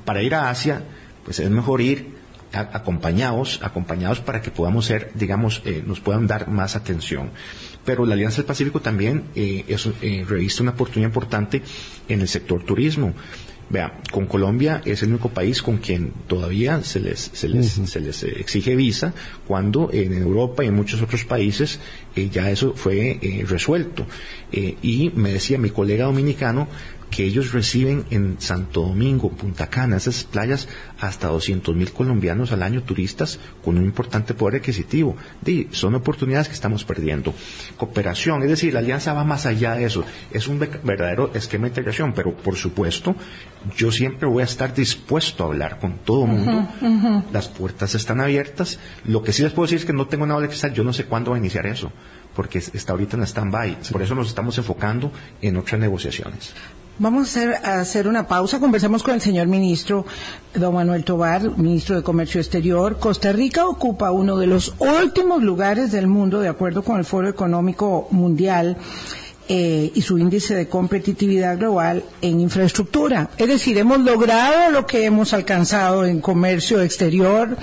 [0.05, 0.81] para ir a Asia,
[1.23, 2.14] pues es mejor ir
[2.56, 7.32] acompañados, acompañados para que podamos ser, digamos, eh, nos puedan dar más atención.
[7.84, 11.62] Pero la Alianza del Pacífico también eh, es, eh, reviste una oportunidad importante
[12.08, 13.13] en el sector turismo.
[13.68, 18.00] Vea, con Colombia es el único país con quien todavía se les, se les, se
[18.00, 19.15] les exige visa,
[19.48, 21.80] cuando en Europa y en muchos otros países
[22.32, 24.06] ya eso fue resuelto.
[24.52, 26.68] y me decía mi colega dominicano
[27.10, 30.68] que ellos reciben en Santo Domingo, Punta Cana, esas playas,
[31.00, 35.15] hasta 200 mil colombianos al año turistas con un importante poder adquisitivo.
[35.72, 37.34] son oportunidades que estamos perdiendo.
[37.78, 40.04] Cooperación, es decir, la alianza va más allá de eso.
[40.32, 43.15] Es un verdadero esquema de integración, pero por supuesto,
[43.78, 47.24] yo siempre voy a estar dispuesto a hablar con todo el mundo.
[47.32, 48.80] Las puertas están abiertas.
[49.06, 50.74] Lo que sí les puedo decir es que no tengo bola de cristal.
[50.74, 51.91] Yo no sé cuándo va a iniciar eso,
[52.36, 53.78] porque está ahorita en stand-by.
[53.91, 56.54] Por eso nos estamos enfocando en otras negociaciones.
[56.97, 58.60] Vamos a hacer, una pausa.
[58.60, 60.05] Conversamos con el señor ministro,
[60.53, 62.97] don Manuel Tobar, ministro de Comercio Exterior.
[62.99, 67.27] Costa Rica ocupa uno de los últimos lugares del mundo, de acuerdo con el Foro
[67.27, 68.77] Económico Mundial.
[69.47, 73.29] Eh, y su índice de competitividad global en infraestructura.
[73.38, 77.55] Es decir, hemos logrado lo que hemos alcanzado en comercio exterior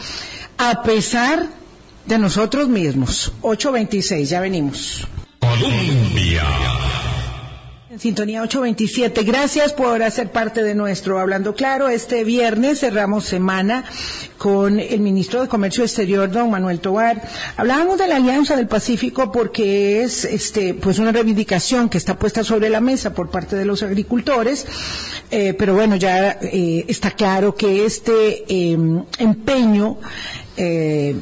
[0.59, 1.49] a pesar
[2.07, 3.33] de nosotros mismos.
[3.41, 5.09] 826, ya venimos.
[5.41, 6.45] Colombia.
[7.93, 9.23] En sintonía 827.
[9.23, 11.91] Gracias por hacer parte de nuestro Hablando Claro.
[11.91, 13.85] Este viernes cerramos semana
[14.39, 17.21] con el ministro de Comercio Exterior, don Manuel Tobar.
[17.59, 22.43] Hablábamos de la Alianza del Pacífico porque es este, pues una reivindicación que está puesta
[22.43, 24.65] sobre la mesa por parte de los agricultores.
[25.31, 29.99] Eh, pero bueno, ya eh, está claro que este em, empeño
[30.57, 31.15] eh,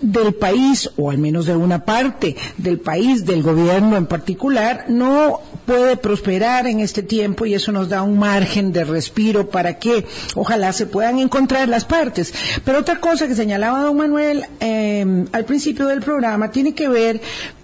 [0.00, 5.40] del país, o al menos de una parte del país, del gobierno en particular, no
[5.66, 10.04] puede prosperar en este tiempo y eso nos da un margen de respiro para que
[10.34, 12.32] ojalá se puedan encontrar las partes.
[12.64, 17.20] Pero otra cosa que señalaba don Manuel eh, al principio del programa tiene que ver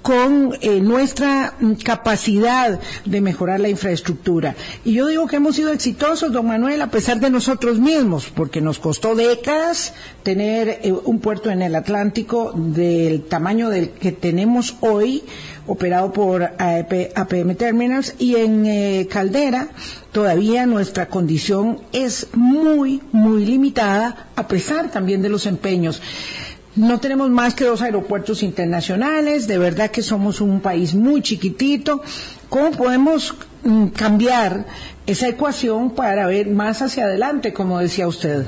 [0.07, 4.55] con eh, nuestra capacidad de mejorar la infraestructura.
[4.85, 8.61] Y yo digo que hemos sido exitosos, don Manuel, a pesar de nosotros mismos, porque
[8.61, 14.77] nos costó décadas tener eh, un puerto en el Atlántico del tamaño del que tenemos
[14.81, 15.25] hoy,
[15.67, 19.69] operado por APM Terminals, y en eh, Caldera
[20.13, 26.01] todavía nuestra condición es muy, muy limitada, a pesar también de los empeños.
[26.77, 32.03] No tenemos más que dos aeropuertos internacionales, de verdad que somos un país muy chiquitito.
[32.51, 34.67] ¿Cómo podemos mm, cambiar
[35.07, 38.45] esa ecuación para ver más hacia adelante, como decía usted?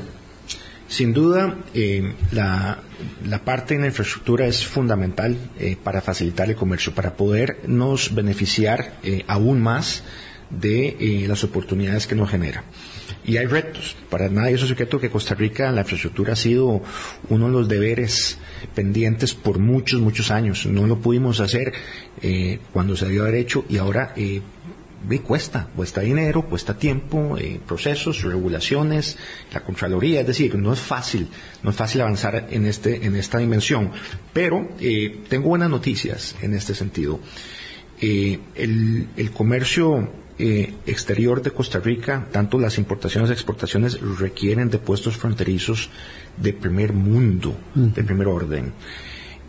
[0.89, 2.83] Sin duda, eh, la,
[3.45, 9.23] parte de la infraestructura es fundamental eh, para facilitar el comercio, para podernos beneficiar eh,
[9.27, 10.03] aún más
[10.49, 12.65] de las oportunidades que nos genera.
[13.25, 13.97] Y hay retos.
[14.09, 16.83] Para nadie es un secreto que Costa Rica, la infraestructura ha sido
[17.29, 18.39] uno de los deberes
[18.75, 20.65] pendientes por muchos, muchos años.
[20.65, 21.75] No lo pudimos hacer
[22.23, 24.15] eh, cuando se debió haber hecho y ahora
[25.25, 29.17] cuesta, cuesta dinero, cuesta tiempo, eh, procesos, regulaciones,
[29.53, 31.29] la Contraloría, es decir, no es fácil,
[31.63, 33.93] no es fácil avanzar en, este, en esta dimensión.
[34.33, 37.21] Pero eh, tengo buenas noticias en este sentido.
[38.01, 44.71] Eh, el, el comercio eh, exterior de Costa Rica, tanto las importaciones y exportaciones requieren
[44.71, 45.91] de puestos fronterizos
[46.37, 48.73] de primer mundo, de primer orden.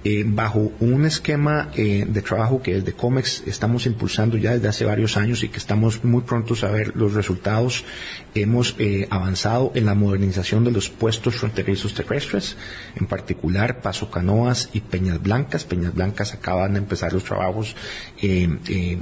[0.06, 4.86] Eh, bajo un esquema eh, de trabajo que desde COMEX estamos impulsando ya desde hace
[4.86, 7.84] varios años y que estamos muy prontos a ver los resultados,
[8.34, 12.56] hemos eh, avanzado en la modernización de los puestos fronterizos terrestres,
[12.96, 15.66] en particular Paso Canoas y Peñas Blancas.
[15.66, 17.76] Peñas Blancas acaban de empezar los trabajos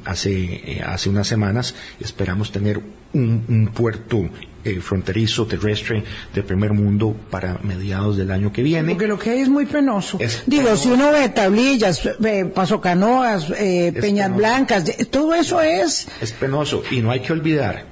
[0.06, 1.76] hace, hace unas semanas.
[2.00, 2.82] Esperamos tener
[3.14, 4.30] un, puerto
[4.68, 6.04] eh, fronterizo terrestre
[6.34, 8.92] de primer mundo para mediados del año que viene.
[8.92, 10.20] Porque lo que hay es muy penoso.
[10.46, 16.08] Digo, si uno ve tablillas, ve paso canoas, eh, peñas blancas, todo eso es...
[16.22, 17.86] Es penoso y no hay que olvidar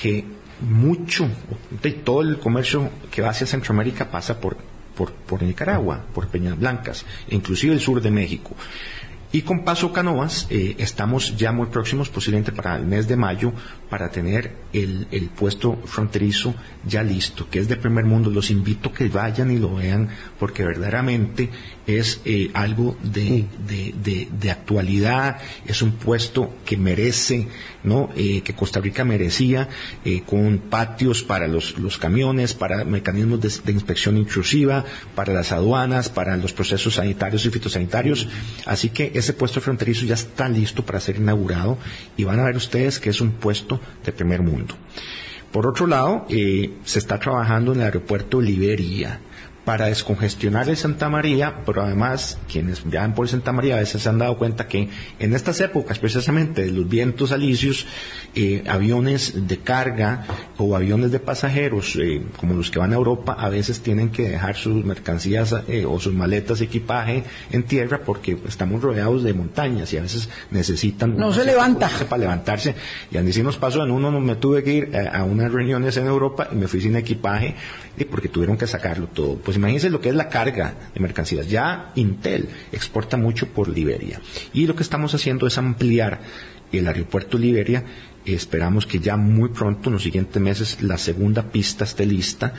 [0.00, 0.24] que
[0.60, 1.28] mucho,
[1.82, 4.56] de todo el comercio que va hacia Centroamérica pasa por,
[4.96, 8.56] por, por Nicaragua, por Peñas Blancas, inclusive el sur de México.
[9.30, 13.52] Y con Paso Canoas eh, estamos ya muy próximos, posiblemente para el mes de mayo,
[13.90, 16.54] para tener el, puesto fronterizo
[16.86, 18.30] ya listo, que es de primer mundo.
[18.30, 21.50] Los invito a que vayan y lo vean, porque verdaderamente
[21.86, 23.46] es eh, algo de,
[24.50, 27.48] actualidad, es un puesto que merece,
[27.88, 28.10] ¿no?
[28.16, 29.68] Eh, que Costa Rica merecía,
[30.26, 36.52] con patios para los, camiones, para mecanismos de, inspección intrusiva, para las aduanas, para los
[36.52, 38.28] procesos sanitarios y fitosanitarios.
[38.66, 41.78] Así que ese puesto fronterizo ya está listo para ser inaugurado
[42.16, 44.74] y van a ver ustedes que es un puesto de primer mundo.
[45.52, 49.20] Por otro lado, eh, se está trabajando en el aeropuerto Liberia
[49.68, 54.08] para descongestionar el Santa María, pero además quienes viajan por Santa María a veces se
[54.08, 57.86] han dado cuenta que en estas épocas, precisamente de los vientos alisios,
[58.34, 60.24] eh, aviones de carga
[60.56, 64.30] o aviones de pasajeros, eh, como los que van a Europa, a veces tienen que
[64.30, 69.92] dejar sus mercancías eh, o sus maletas, equipaje en tierra porque estamos rodeados de montañas
[69.92, 71.14] y a veces necesitan...
[71.18, 71.90] No se levanta.
[72.08, 72.74] Para levantarse.
[73.10, 76.48] Y así nos pasó, en uno me tuve que ir a unas reuniones en Europa
[76.50, 77.54] y me fui sin equipaje
[77.98, 79.36] y porque tuvieron que sacarlo todo.
[79.36, 81.48] Pues imagínense lo que es la carga de mercancías.
[81.48, 84.20] Ya Intel exporta mucho por Liberia.
[84.52, 86.20] Y lo que estamos haciendo es ampliar
[86.72, 87.84] el aeropuerto Liberia
[88.34, 92.54] esperamos que ya muy pronto, en los siguientes meses, la segunda pista esté lista,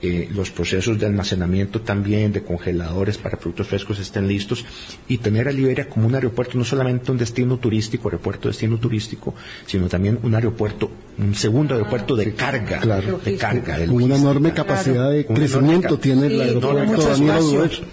[0.00, 4.64] eh, los procesos de almacenamiento también, de congeladores para productos frescos estén listos
[5.08, 9.34] y tener a Liberia como un aeropuerto, no solamente un destino turístico, aeropuerto destino turístico,
[9.66, 12.80] sino también un aeropuerto, un segundo aeropuerto de carga,
[13.24, 13.86] de carga.
[13.86, 17.14] con una enorme capacidad de crecimiento tiene el aeropuerto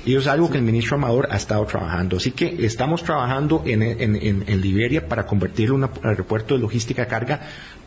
[0.05, 2.17] Y es algo que el ministro Amador ha estado trabajando.
[2.17, 7.18] Así que estamos trabajando en, en Liberia para convertirlo en un aeropuerto de logística carga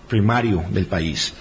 [0.08, 1.32] primario del país.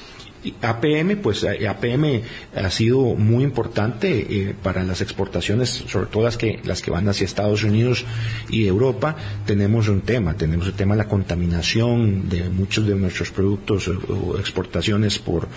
[0.61, 2.23] APM, pues eh, APM
[2.55, 7.07] ha sido muy importante eh, para las exportaciones, sobre todo las que, las que van
[7.07, 8.05] hacia Estados Unidos
[8.49, 9.15] y Europa.
[9.45, 14.37] Tenemos un tema, tenemos el tema de la contaminación de muchos de nuestros productos o
[14.39, 15.47] exportaciones por,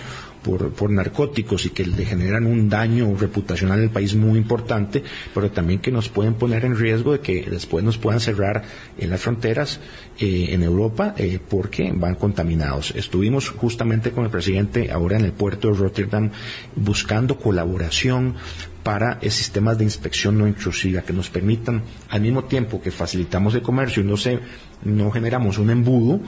[0.45, 5.03] por, narcóticos y que le generan un daño reputacional el país muy importante,
[5.33, 8.63] pero también que nos pueden poner en riesgo de que después nos puedan cerrar
[8.97, 9.79] en las fronteras
[10.19, 12.93] eh, en Europa eh, porque van contaminados.
[12.95, 16.31] Estuvimos justamente con el presidente ahora en el puerto de Rotterdam
[16.75, 18.35] buscando colaboración
[18.83, 23.63] para sistemas de inspección no intrusiva que nos permitan, al mismo tiempo que facilitamos el
[23.63, 24.39] comercio y no, se,
[24.83, 26.21] no generamos un embudo,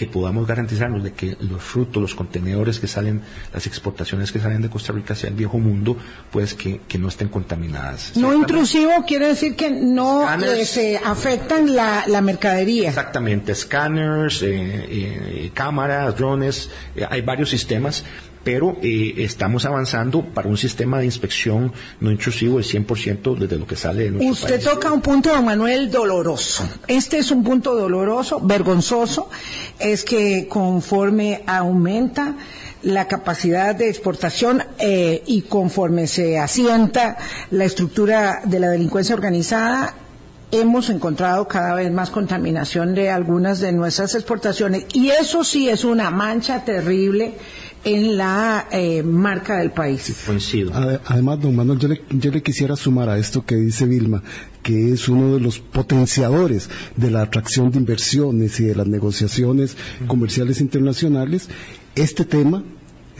[0.00, 3.20] que podamos garantizarnos de que los frutos, los contenedores que salen,
[3.52, 5.94] las exportaciones que salen de Costa Rica hacia el viejo mundo,
[6.30, 8.16] pues que, no estén contaminadas.
[8.16, 12.88] No intrusivo quiere decir que no eh, se afectan la, la, mercadería.
[12.88, 16.70] Exactamente, escáneres, eh, eh, cámaras, drones,
[17.10, 18.02] hay varios sistemas
[18.44, 23.66] pero eh, estamos avanzando para un sistema de inspección no intrusivo del 100% desde lo
[23.66, 26.68] que sale de nuestro Usted toca un punto, don Manuel, doloroso.
[26.86, 29.28] Este es un punto doloroso, vergonzoso,
[29.78, 32.36] es que conforme aumenta
[32.82, 37.18] la capacidad de exportación eh, y conforme se asienta
[37.50, 39.94] la estructura de la delincuencia organizada,
[40.50, 44.86] hemos encontrado cada vez más contaminación de algunas de nuestras exportaciones.
[44.92, 47.34] Y eso sí es una mancha terrible
[47.84, 50.14] en la eh, marca del país.
[51.06, 54.22] Además, don Manuel, yo le, quisiera sumar a esto que dice Vilma,
[54.62, 59.76] que es uno de los potenciadores de la atracción de inversiones y de las negociaciones
[60.06, 61.48] comerciales internacionales,
[61.94, 62.62] este tema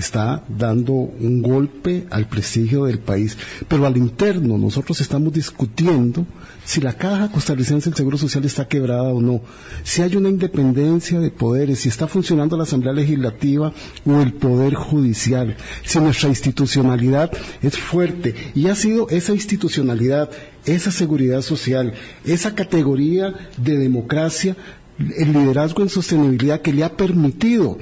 [0.00, 3.36] está dando un golpe al prestigio del país.
[3.68, 6.26] Pero al interno nosotros estamos discutiendo
[6.64, 9.42] si la Caja Costarricense del Seguro Social está quebrada o no,
[9.82, 13.72] si hay una independencia de poderes, si está funcionando la Asamblea Legislativa
[14.04, 17.30] o el Poder Judicial, si nuestra institucionalidad
[17.62, 20.30] es fuerte y ha sido esa institucionalidad,
[20.64, 24.56] esa seguridad social, esa categoría de democracia,
[24.98, 27.78] el liderazgo en sostenibilidad que le ha permitido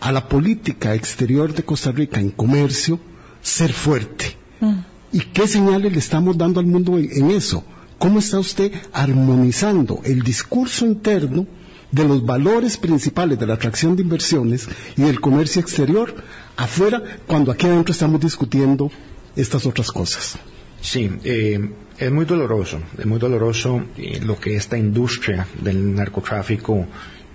[0.00, 3.00] a la política exterior de Costa Rica en comercio
[3.42, 4.36] ser fuerte.
[4.60, 4.80] Mm.
[5.12, 7.64] ¿Y qué señales le estamos dando al mundo en, eso?
[7.98, 11.46] ¿Cómo está usted armonizando el discurso interno
[11.90, 16.14] de los valores principales de la atracción de inversiones y del comercio exterior
[16.56, 18.90] afuera cuando aquí adentro estamos discutiendo
[19.36, 20.36] estas otras cosas?
[20.80, 26.86] Sí, eh, es muy doloroso, es muy doloroso eh, lo que esta industria del narcotráfico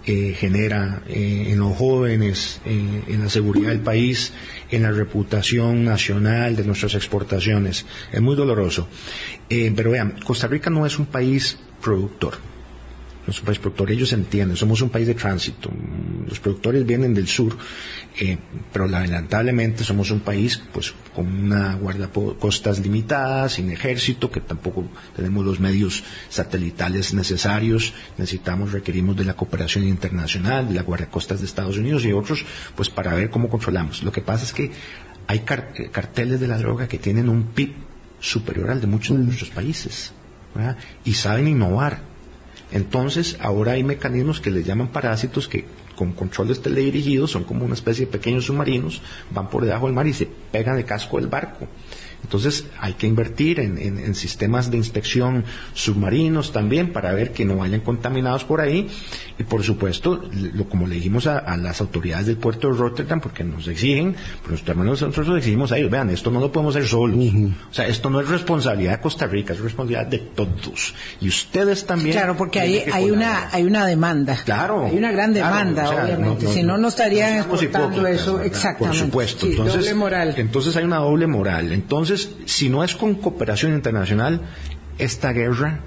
[0.06, 4.34] eh, genera eh, en los jóvenes, eh, en la seguridad del país,
[4.72, 7.86] en la reputación nacional de nuestras exportaciones.
[8.12, 8.88] Es muy doloroso.
[9.48, 12.51] pero vean, Costa Rica no es un país productor
[13.28, 15.70] los país productor, ellos entienden, somos un país de tránsito,
[16.28, 17.56] los productores vienen del sur,
[18.20, 18.38] eh,
[18.74, 25.46] pero lamentablemente somos un país pues con una guardacostas limitada, sin ejército, que tampoco tenemos
[25.46, 31.78] los medios satelitales necesarios, necesitamos, requerimos de la cooperación internacional, de la guardacostas de Estados
[31.78, 32.44] Unidos y otros,
[32.76, 34.04] pues para ver cómo controlamos.
[34.04, 34.72] Lo que pasa es que
[35.28, 37.76] hay carteles de la droga que tienen un PIB
[38.20, 40.14] superior al de muchos de nuestros países,
[41.06, 42.11] y saben innovar
[42.72, 47.74] entonces, ahora hay mecanismos que les llaman parásitos que con controles teledirigidos son como una
[47.74, 51.28] especie de pequeños submarinos, van por debajo del mar y se pegan de casco del
[51.28, 51.68] barco.
[52.32, 57.82] Entonces hay que invertir en, sistemas de inspección submarinos también para ver que no vayan
[57.82, 58.88] contaminados por ahí
[59.38, 60.22] y por supuesto,
[60.54, 64.84] lo, como le dijimos a, las autoridades del puerto de Rotterdam, porque nos exigen, pero
[64.84, 67.18] nosotros nos exigimos a ellos, vean, esto no lo podemos hacer solos.
[67.70, 70.94] O sea, esto no es responsabilidad de Costa Rica, es responsabilidad de todos.
[71.20, 72.12] Y ustedes también.
[72.12, 74.38] Claro, porque hay, hay una, hay una demanda.
[74.46, 74.86] Claro.
[74.86, 76.48] Hay una gran demanda, obviamente.
[76.48, 78.42] si no, no estarían exportando eso.
[78.42, 79.00] Exactamente.
[79.00, 79.48] Por supuesto.
[79.48, 80.34] entonces, doble moral.
[80.38, 81.72] entonces hay una doble moral.
[81.72, 84.42] Entonces, si no es con cooperación internacional,
[84.98, 85.82] esta guerra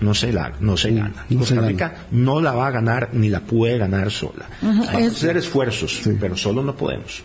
[0.00, 1.26] no se la no se gana.
[1.36, 4.46] Costa Rica no la va a ganar ni la puede ganar sola.
[4.90, 7.22] Hay que hacer esfuerzos, pero solo no podemos.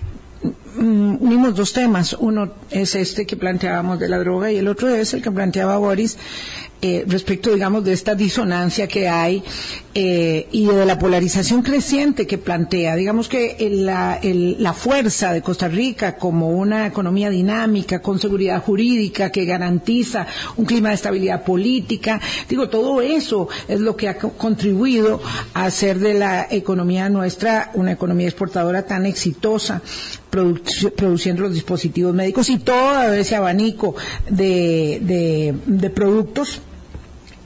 [0.75, 2.15] Mm, unimos dos temas.
[2.19, 5.77] Uno es este que planteábamos de la droga y el otro es el que planteaba
[5.77, 6.17] Boris
[6.85, 9.41] eh, respecto, digamos, de esta disonancia que hay
[9.95, 12.97] eh, y de la polarización creciente que plantea.
[12.97, 19.29] Digamos que la, la fuerza de Costa Rica como una economía dinámica, con seguridad jurídica,
[19.29, 22.19] que garantiza un clima de estabilidad política,
[22.49, 25.21] digo, todo eso es lo que ha contribuido
[25.53, 29.81] a hacer de la economía nuestra una economía exportadora tan exitosa
[30.29, 33.95] produciendo los dispositivos médicos y todo ese abanico
[34.29, 36.59] de, de productos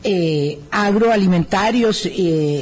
[0.09, 2.11] eh, agroalimentarios eh,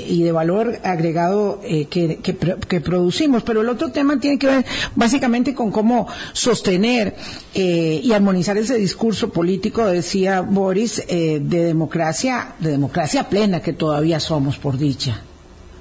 [0.10, 3.44] y de valor agregado eh, que, producimos.
[3.44, 7.16] Pero el otro tema tiene que ver básicamente con cómo sostener
[7.54, 14.58] y armonizar ese discurso político, decía Boris, de democracia, de democracia plena que todavía somos,
[14.58, 15.22] por dicha.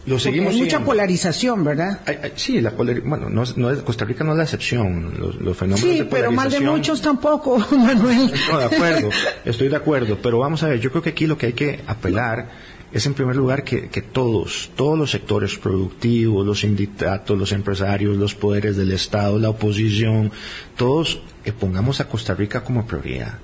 [0.07, 2.01] Lo seguimos hay mucha polarización, ¿verdad?
[2.37, 5.15] Sí, la polar- bueno, no, no es- Costa Rica no es la excepción.
[5.19, 8.31] Los, los fenómenos Sí, de pero mal de polarización- muchos tampoco, Manuel.
[8.51, 9.09] No, de acuerdo,
[9.47, 11.81] estoy de acuerdo, pero vamos a ver, yo creo que aquí lo que hay que
[11.87, 12.51] apelar
[12.93, 18.17] es en primer lugar que, que todos, todos los sectores productivos, los sindicatos, los empresarios,
[18.19, 20.31] los poderes del Estado, la oposición,
[20.77, 23.39] todos eh, pongamos a Costa Rica como prioridad,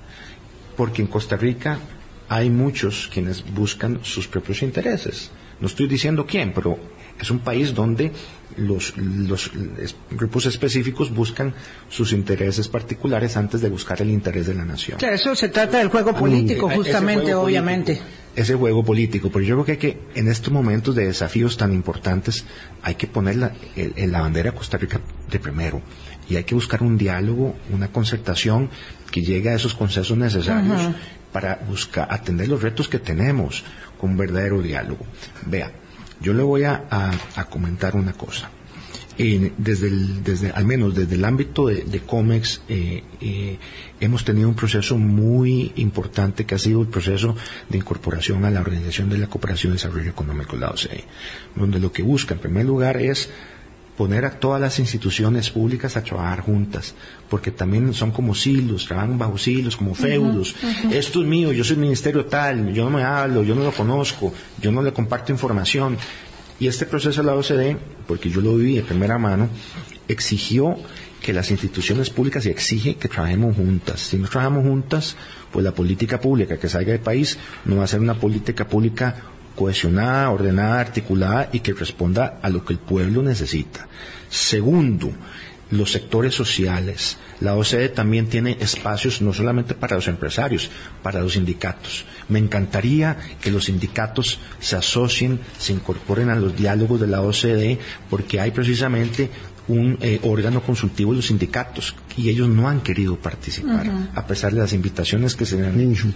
[0.77, 1.79] porque en Costa Rica
[2.29, 5.31] hay muchos quienes buscan sus propios intereses.
[5.61, 6.77] No estoy diciendo quién, pero
[7.19, 8.11] es un país donde
[8.57, 8.93] los,
[10.09, 11.53] grupos específicos buscan
[11.89, 14.97] sus intereses particulares antes de buscar el interés de la nación.
[14.97, 17.93] Claro, eso se trata del juego político, Eh, ese justamente, juego obviamente.
[17.95, 21.57] político, ese juego político, pero yo creo que hay que, en estos momentos de desafíos
[21.57, 22.43] tan importantes,
[22.81, 24.99] hay que poner la, el- el- la bandera de Costa Rica
[25.29, 25.81] de primero.
[26.29, 28.69] Y hay que buscar un diálogo, una concertación
[29.11, 30.81] que llegue a esos consensos necesarios
[31.33, 33.63] para buscar atender los retos que tenemos
[34.05, 35.05] un verdadero diálogo.
[35.45, 35.71] Vea,
[36.21, 37.11] yo le voy a,
[37.49, 38.49] comentar una cosa.
[39.17, 43.59] Desde, el, desde, al menos desde el ámbito de, de COMEX, eh, eh,
[43.99, 47.35] hemos tenido un proceso muy importante que ha sido el proceso
[47.69, 51.03] de incorporación a la Organización de la Cooperación y Desarrollo Económico, la OCDE,
[51.55, 53.29] donde lo que busca en primer lugar es
[53.97, 56.95] poner a todas las instituciones públicas a trabajar juntas,
[57.29, 60.55] porque también son como silos, trabajan bajo silos, como feudos.
[60.91, 64.33] Esto es mío, yo soy ministerio tal, yo no me hablo, yo no lo conozco,
[64.61, 65.97] yo no le comparto información.
[66.59, 67.77] Y este proceso de la OCDE,
[68.07, 69.49] porque yo lo viví de primera mano,
[70.07, 70.77] exigió
[71.21, 74.01] que las instituciones públicas y exige que trabajemos juntas.
[74.01, 75.15] Si no trabajamos juntas,
[75.51, 79.15] pues la política pública que salga del país no va a ser una política pública
[79.55, 83.87] cohesionada, ordenada, articulada y que responda a lo que el pueblo necesita.
[84.29, 85.13] Segundo,
[85.71, 87.17] los sectores sociales.
[87.39, 90.69] La OCDE también tiene espacios no solamente para los empresarios,
[91.01, 92.05] para los sindicatos.
[92.29, 97.79] Me encantaría que los sindicatos se asocien, se incorporen a los diálogos de la OCDE,
[98.09, 99.31] porque hay precisamente
[99.67, 104.53] un eh, órgano consultivo de los sindicatos y ellos no han querido participar, a pesar
[104.53, 106.07] de las invitaciones que se le han hecho.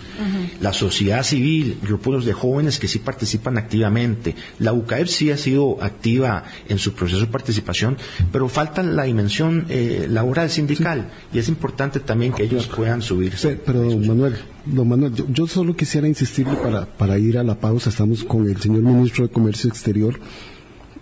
[0.59, 4.35] La sociedad civil, grupos de jóvenes que sí participan activamente.
[4.59, 7.97] La UCAEP sí ha sido activa en su proceso de participación,
[8.31, 13.49] pero falta la dimensión eh, laboral sindical y es importante también que ellos puedan subirse.
[13.49, 14.35] Pe- Pero, don Manuel,
[14.65, 17.89] don Manuel, yo, yo solo quisiera insistirle para, para ir a la pausa.
[17.89, 20.19] Estamos con el señor ministro de Comercio Exterior.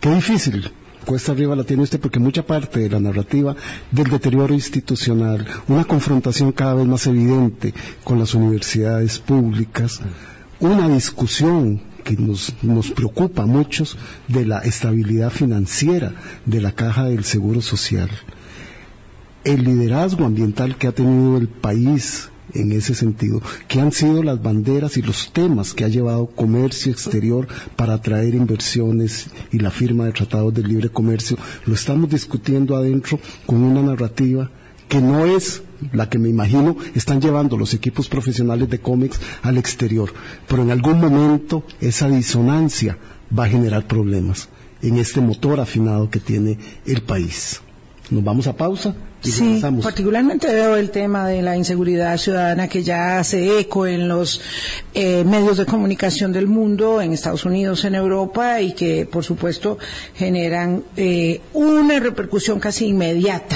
[0.01, 0.71] Qué difícil.
[1.05, 3.55] Cuesta arriba la tiene usted porque mucha parte de la narrativa
[3.91, 7.73] del deterioro institucional, una confrontación cada vez más evidente
[8.03, 10.01] con las universidades públicas,
[10.59, 13.97] una discusión que nos, nos preocupa a muchos
[14.27, 16.13] de la estabilidad financiera
[16.45, 18.09] de la caja del Seguro Social.
[19.43, 24.41] El liderazgo ambiental que ha tenido el país en ese sentido, que han sido las
[24.41, 30.05] banderas y los temas que ha llevado comercio exterior para atraer inversiones y la firma
[30.05, 34.49] de tratados de libre comercio, lo estamos discutiendo adentro con una narrativa
[34.87, 39.57] que no es la que me imagino están llevando los equipos profesionales de cómics al
[39.57, 40.13] exterior,
[40.47, 42.97] pero en algún momento esa disonancia
[43.37, 44.49] va a generar problemas
[44.81, 47.61] en este motor afinado que tiene el país.
[48.13, 48.93] Nos vamos a pausa
[49.23, 49.83] y Sí, regresamos.
[49.83, 54.39] particularmente veo el tema de la inseguridad ciudadana que ya hace eco en los
[54.93, 59.77] eh, medios de comunicación del mundo, en Estados Unidos, en Europa, y que, por supuesto,
[60.13, 63.55] generan eh, una repercusión casi inmediata.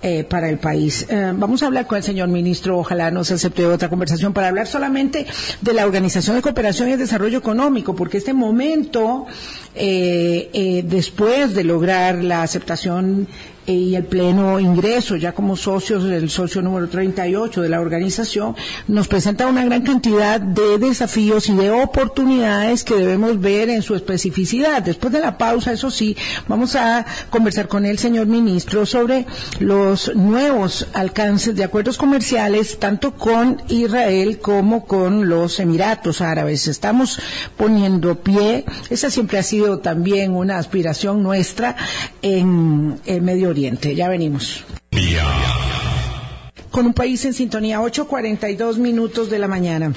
[0.00, 1.06] eh, para el país.
[1.08, 4.68] Eh, vamos a hablar con el señor ministro, ojalá nos acepte otra conversación para hablar
[4.68, 5.26] solamente
[5.60, 9.26] de la Organización de Cooperación y Desarrollo Económico, porque este momento,
[9.74, 13.26] eh, eh, después de lograr la aceptación
[13.68, 18.56] y el pleno ingreso ya como socios del socio número 38 de la organización
[18.86, 23.94] nos presenta una gran cantidad de desafíos y de oportunidades que debemos ver en su
[23.94, 24.82] especificidad.
[24.82, 26.16] Después de la pausa, eso sí,
[26.48, 29.26] vamos a conversar con el señor ministro sobre
[29.58, 36.68] los nuevos alcances de acuerdos comerciales tanto con Israel como con los Emiratos Árabes.
[36.68, 37.20] Estamos
[37.58, 41.76] poniendo pie, esa siempre ha sido también una aspiración nuestra
[42.22, 43.57] en el Medio Oriente.
[43.94, 44.64] Ya venimos.
[46.70, 49.92] Con un país en sintonía, 8.42 minutos de la mañana.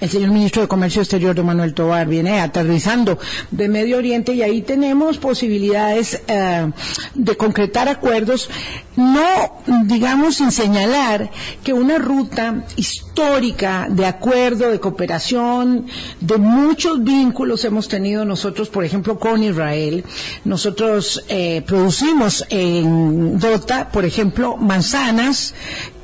[0.00, 3.18] El señor ministro de Comercio Exterior, don Manuel Tobar, viene aterrizando
[3.50, 6.70] de Medio Oriente y ahí tenemos posibilidades eh,
[7.14, 8.48] de concretar acuerdos,
[8.94, 11.30] no, digamos, sin señalar
[11.64, 15.86] que una ruta histórica de acuerdo, de cooperación,
[16.20, 20.04] de muchos vínculos hemos tenido nosotros, por ejemplo, con Israel.
[20.44, 25.54] Nosotros eh, producimos en Dota, por ejemplo, manzanas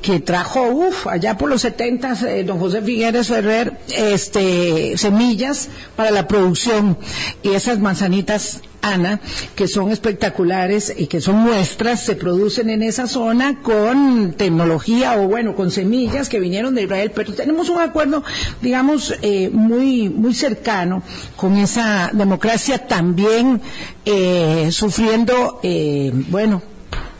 [0.05, 6.11] que trajo, uff, allá por los 70, eh, don José Figueres Ferrer, este, semillas para
[6.11, 6.95] la producción.
[7.41, 9.19] Y esas manzanitas Ana,
[9.55, 15.27] que son espectaculares y que son muestras, se producen en esa zona con tecnología o
[15.27, 18.23] bueno, con semillas que vinieron de Israel, pero tenemos un acuerdo,
[18.61, 21.01] digamos, eh, muy, muy cercano
[21.35, 23.59] con esa democracia también
[24.05, 26.61] eh, sufriendo, eh, bueno,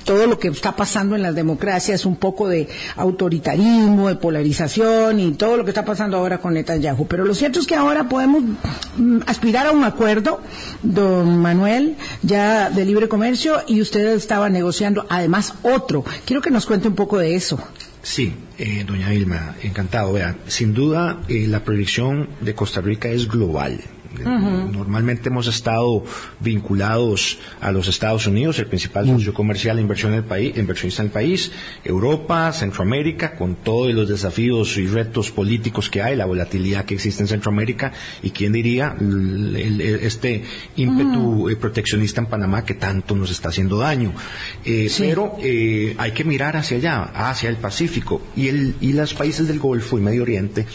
[0.06, 5.32] todo lo que está pasando en las democracias, un poco de autoritarismo, de polarización y
[5.34, 7.08] todo lo que está pasando ahora con Netanyahu.
[7.08, 8.44] Pero lo cierto es que ahora podemos
[8.98, 10.40] mm, aspirar a un acuerdo,
[10.84, 16.06] don Manuel, ya de libre comercio, y usted estaba negociando además otro.
[16.26, 17.60] Quiero que nos cuente un poco de eso.
[18.04, 20.14] Sí, eh, doña Vilma, encantado.
[20.14, 23.82] Vea, sin duda eh, la proyección de Costa Rica es global.
[24.24, 26.04] Normalmente hemos estado
[26.40, 31.02] vinculados a los Estados Unidos, el principal socio comercial e inversión en el país, inversionista
[31.02, 31.52] en el país,
[31.84, 37.24] Europa, Centroamérica, con todos los desafíos y retos políticos que hay, la volatilidad que existe
[37.24, 37.92] en Centroamérica
[38.24, 38.96] y quién diría
[40.02, 40.44] este
[40.76, 44.14] ímpetu eh, proteccionista en Panamá que tanto nos está haciendo daño.
[44.64, 49.14] Eh, pero eh, hay que mirar hacia allá, hacia el Pacífico y, el, y los
[49.14, 50.66] países del Golfo y Medio Oriente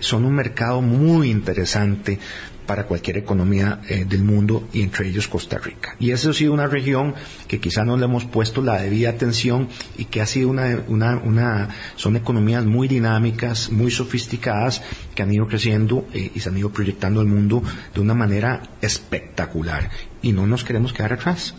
[0.00, 2.18] son un mercado muy interesante
[2.66, 5.96] para cualquier economía eh, del mundo y entre ellos Costa Rica.
[5.98, 7.14] Y esa ha sido una región
[7.48, 12.16] que quizá no le hemos puesto la debida atención y que ha sido una, son
[12.16, 14.82] economías muy dinámicas, muy sofisticadas
[15.14, 17.62] que han ido creciendo eh, y se han ido proyectando al mundo
[17.94, 19.90] de una manera espectacular
[20.22, 21.54] y no nos queremos quedar atrás.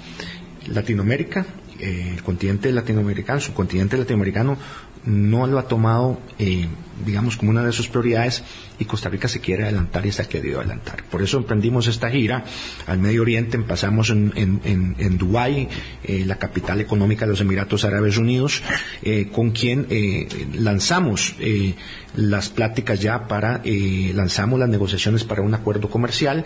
[0.68, 1.46] Latinoamérica,
[1.80, 4.58] eh, el continente latinoamericano, su continente latinoamericano
[5.06, 6.20] no lo ha tomado,
[7.04, 8.44] digamos, como una de sus prioridades
[8.80, 11.04] y Costa Rica se quiere adelantar y se ha querido adelantar.
[11.04, 12.44] Por eso emprendimos esta gira
[12.88, 15.68] al Medio Oriente, empezamos en, en, Dubái,
[16.04, 18.64] eh, la capital económica de los Emiratos Árabes Unidos,
[19.02, 21.36] eh, con quien eh, lanzamos
[22.16, 23.62] las pláticas ya para,
[24.14, 26.46] lanzamos las negociaciones para un acuerdo comercial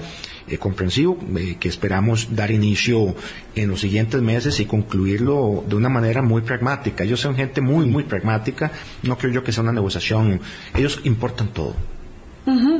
[0.60, 1.20] comprensivo
[1.60, 3.16] que esperamos dar inicio
[3.56, 7.04] en los siguientes meses y concluirlo de una manera muy pragmática.
[7.04, 8.72] Ellos son gente muy, muy pragmática,
[9.04, 10.38] no creo yo que sea una negociación,
[10.75, 11.75] ellos importan todo.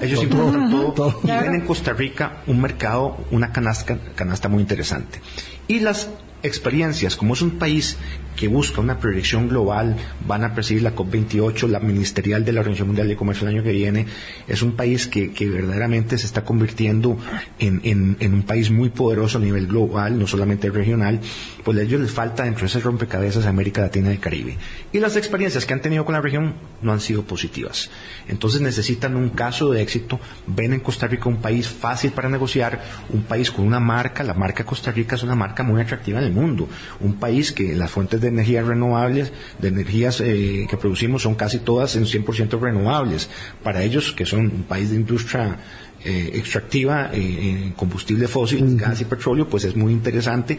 [0.02, 5.20] Ellos importan todo, y ven en Costa Rica un mercado, una canasta, canasta muy interesante.
[5.68, 6.10] Y las
[6.44, 7.98] experiencias, como es un país
[8.36, 12.88] que busca una proyección global, van a presidir la COP28, la ministerial de la Organización
[12.88, 14.06] Mundial de Comercio el año que viene,
[14.48, 17.18] es un país que, verdaderamente se está convirtiendo
[17.60, 21.20] en, un país muy poderoso a nivel global, no solamente regional,
[21.66, 24.58] pues a ellos les falta dentro de ese rompecabezas América Latina y Caribe.
[24.94, 27.90] Y las experiencias que han tenido con la región no han sido positivas.
[28.30, 32.82] Entonces necesitan un caso de éxito, ven en Costa Rica un país fácil para negociar,
[33.10, 36.26] un país con una marca, la marca Costa Rica es una marca muy atractiva en
[36.26, 36.68] el mundo,
[37.00, 41.60] un país que las fuentes de energías renovables, de energías eh, que producimos son casi
[41.60, 43.30] todas en 100% renovables.
[43.64, 45.58] Para ellos, que son un país de industria
[46.04, 50.58] eh, extractiva eh, en combustible fósil, gas y petróleo, pues es muy interesante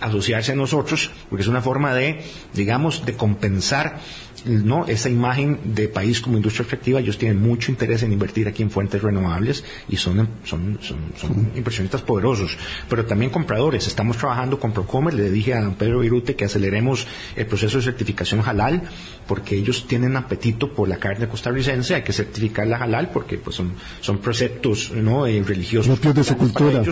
[0.00, 2.20] asociarse a nosotros, porque es una forma de,
[2.54, 3.98] digamos, de compensar
[4.46, 4.86] ¿no?
[4.86, 7.00] esa imagen de país como industria extractiva.
[7.00, 12.02] Ellos tienen mucho interés en invertir aquí en fuentes renovables y son, son, son, inversionistas
[12.02, 12.56] poderosos,
[12.88, 13.86] pero también compradores.
[13.86, 17.84] Estamos trabajando con Procomer, le dije a don Pedro Virute que aceleremos el proceso de
[17.84, 18.82] certificación halal,
[19.26, 23.72] porque ellos tienen apetito por la carne costarricense, hay que certificarla halal porque pues son,
[24.00, 25.26] son preceptos ¿no?
[25.26, 26.00] Eh, religiosos.
[26.00, 26.82] de su cultura.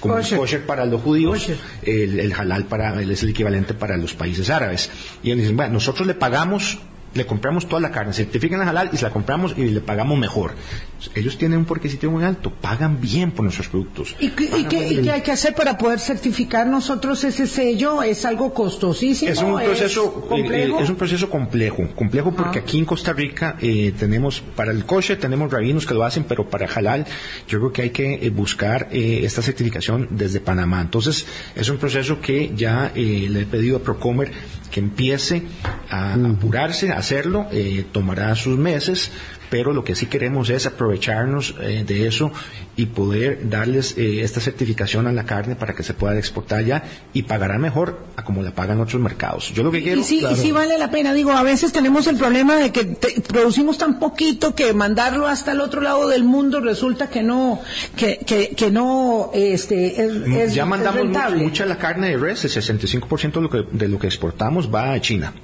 [0.00, 0.66] como kosher.
[0.66, 1.48] para los judíos,
[1.82, 4.90] el, el halal para, es el equivalente para los países árabes.
[5.22, 6.78] Y ellos dicen, bueno, nosotros le pagamos
[7.14, 10.18] le compramos toda la carne, certifican la halal y se la compramos y le pagamos
[10.18, 10.52] mejor.
[11.14, 14.14] Ellos tienen un porquisito muy alto, pagan bien por nuestros productos.
[14.20, 18.02] ¿Y, qué, hay que hacer para poder certificar nosotros ese sello?
[18.02, 19.30] ¿Es algo costosísimo?
[19.30, 23.56] Es un proceso, ¿Es, eh, eh, un proceso complejo, complejo porque aquí en Costa Rica
[23.60, 27.06] eh, tenemos, para el coche tenemos rabinos que lo hacen, pero para halal
[27.48, 30.80] yo creo que hay que buscar esta certificación desde Panamá.
[30.80, 34.30] Entonces es un proceso que ya le he pedido a Procomer
[34.72, 35.44] que empiece
[35.88, 39.12] a apurarse, a hacerlo, eh, tomará sus meses,
[39.52, 42.32] pero lo que sí queremos es aprovecharnos eh, de eso
[42.74, 46.84] y poder darles eh, esta certificación a la carne para que se pueda exportar ya
[47.12, 49.52] y pagará mejor a como la pagan otros mercados.
[49.52, 50.00] Yo lo que quiero...
[50.00, 52.96] Y sí, y sí vale la pena, digo, a veces tenemos el problema de que
[53.28, 57.60] producimos tan poquito que mandarlo hasta el otro lado del mundo resulta que no,
[57.94, 58.20] que,
[58.56, 60.02] que, no este,
[60.42, 61.04] es, Ya mandamos
[61.36, 64.94] mucha la carne de res, el 65% de lo, que, de lo que exportamos va
[64.94, 65.34] a China.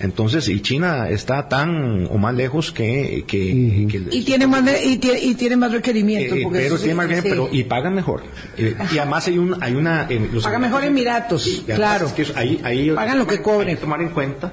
[0.00, 3.24] Entonces, y China está tan o más lejos que...
[3.30, 4.96] y, tiene más y,
[5.34, 6.38] tiene, más requerimientos.
[6.38, 8.22] Eh, pero tiene más pero y pagan mejor.
[8.56, 10.08] Eh, y además hay, un, hay una...
[10.42, 12.10] pagan mejor Emiratos, claro.
[12.36, 13.76] ahí, pagan lo que cobren.
[13.76, 14.52] tomar en cuenta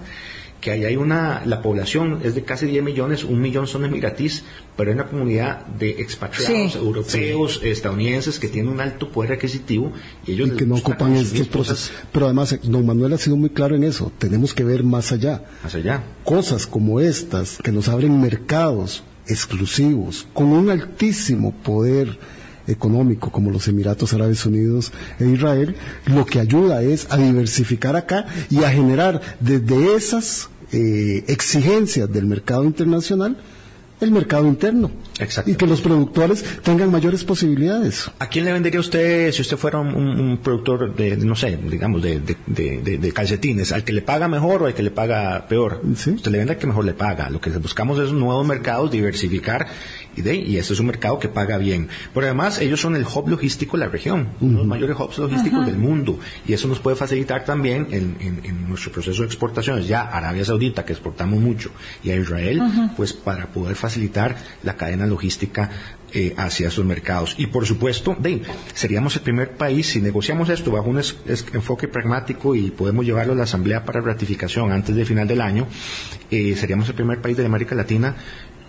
[0.62, 4.44] que ahí hay una, la población es de casi 10 millones, un millón son emiratís,
[4.78, 9.92] pero hay una comunidad de expatriados europeos, estadounidenses que tienen un alto poder adquisitivo
[10.26, 11.92] y ellos que no ocupan estos procesos.
[12.12, 15.44] Pero además, don Manuel ha sido muy claro en eso, tenemos que ver más allá.
[15.64, 16.04] Más allá.
[16.24, 22.20] Cosas como estas que nos abren mercados exclusivos, con un altísimo poder
[22.68, 28.26] económico como los Emiratos Árabes Unidos e Israel, lo que ayuda es a diversificar acá
[28.50, 33.38] y a generar desde esas eh, exigencias del mercado internacional
[34.02, 34.92] el mercado interno.
[35.46, 38.10] Y que los productores tengan mayores posibilidades.
[38.18, 43.14] ¿A quién le vendería usted si usted fuera un, productor de, no sé, digamos, de,
[43.14, 43.72] calcetines?
[43.72, 45.82] ¿Al que le paga mejor o al que le paga peor?
[45.84, 47.30] Usted le vende al que mejor le paga.
[47.30, 49.68] Lo que buscamos es nuevos mercados, diversificar
[50.16, 51.90] y, de, y este es un mercado que paga bien.
[52.14, 55.20] Pero además ellos son el hub logístico de la región, uno de los mayores hubs
[55.20, 59.88] logísticos del mundo y eso nos puede facilitar también en, nuestro proceso de exportaciones.
[59.88, 61.72] Ya Arabia Saudita, que exportamos mucho,
[62.04, 62.62] y a Israel,
[62.96, 63.91] pues para poder facilitar
[64.64, 65.70] la cadena logística
[66.14, 67.36] eh, hacia esos mercados.
[67.38, 68.18] Y por supuesto,
[68.74, 71.02] seríamos el primer país, si negociamos esto bajo un
[71.54, 75.68] enfoque pragmático y podemos llevarlo a la Asamblea para ratificación antes del final del año,
[76.30, 78.16] eh, seríamos el primer país de América Latina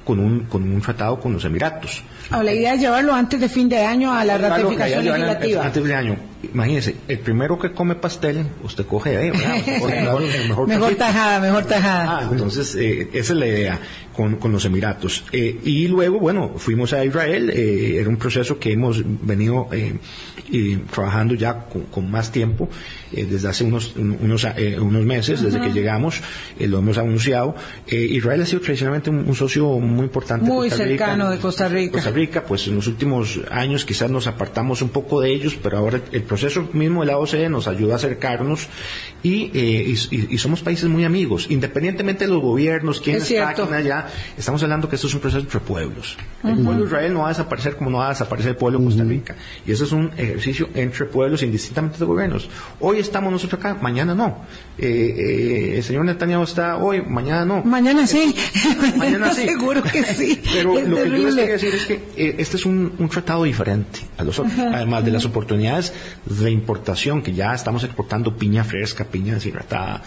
[0.05, 2.03] con un, con un tratado con los Emiratos.
[2.31, 5.65] Ah, la idea es llevarlo antes de fin de año a la ratificación legislativa.
[5.65, 6.32] Antes de año.
[6.43, 9.31] Imagínese, el primero que come pastel, usted coge ahí,
[10.49, 12.19] mejor, tajada, mejor tajada.
[12.19, 13.81] Ah, entonces, eh, esa es la idea
[14.13, 15.25] con, con los Emiratos.
[15.33, 19.69] Eh, y luego, bueno, fuimos a Israel, eh, era un proceso que hemos venido
[20.93, 22.69] trabajando ya con, más tiempo,
[23.13, 24.47] desde hace unos, unos,
[24.81, 26.21] unos meses, desde que llegamos,
[26.59, 27.55] lo hemos anunciado.
[27.87, 30.45] Israel ha sido tradicionalmente un, socio muy importante.
[30.45, 31.93] Muy cercano de Costa Rica.
[31.93, 35.79] Costa Rica, pues en los últimos años quizás nos apartamos un poco de ellos, pero
[35.79, 38.67] ahora el proceso mismo de la OCDE nos ayuda a acercarnos
[39.23, 44.89] eh, y, somos países muy amigos, independientemente de los gobiernos, quiénes están allá, estamos hablando
[44.89, 46.17] que esto es un proceso entre pueblos.
[46.43, 48.79] El pueblo de Israel no va a desaparecer como no va a desaparecer el pueblo
[48.79, 49.37] de Costa Rica.
[49.67, 52.49] Y eso es un ejercicio entre pueblos, indistintamente de gobiernos.
[52.81, 54.39] Hoy estamos nosotros acá, mañana no.
[54.79, 57.63] Eh, eh, el señor Netanyahu está hoy, mañana no.
[57.63, 58.35] Mañana sí.
[58.97, 59.45] mañana sí.
[59.45, 60.41] Seguro que sí.
[60.53, 64.25] Pero lo que yo les quiero decir es que este es un, tratado diferente a
[64.25, 64.59] los otros.
[64.59, 65.93] Además de las oportunidades
[66.25, 70.03] de importación, que ya estamos exportando piña fresca, piña deshidratada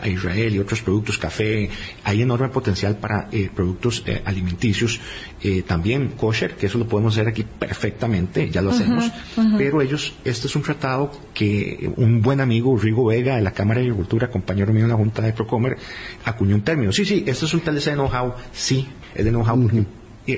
[0.00, 1.68] a Israel y otros productos, café,
[2.04, 5.00] hay enorme potencial para eh, productos eh, alimenticios,
[5.42, 9.10] eh, también kosher, que eso lo podemos hacer aquí perfectamente, ya lo hacemos,
[9.56, 13.80] pero ellos, este es un tratado que un buen amigo, Rigo Vega, de la Cámara
[13.80, 15.76] de Agricultura, compañero mío en la Junta de Procomer,
[16.24, 16.92] acuñó un término.
[16.92, 19.86] Sí, sí, esto es un tal de know-how, sí, es de know-how, porque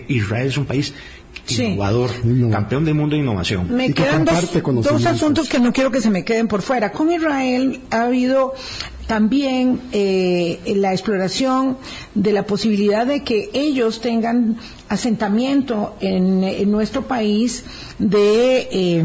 [0.09, 0.95] Israel es un país
[1.49, 2.11] innovador,
[2.51, 3.75] campeón del mundo de innovación.
[3.75, 6.93] Me quedan dos, asuntos que no quiero que se me queden por fuera.
[6.93, 8.55] Con Israel ha habido
[9.07, 11.79] también eh, la exploración
[12.15, 14.59] de la posibilidad de que ellos tengan
[14.89, 17.65] asentamiento en, nuestro país
[17.99, 19.05] de eh,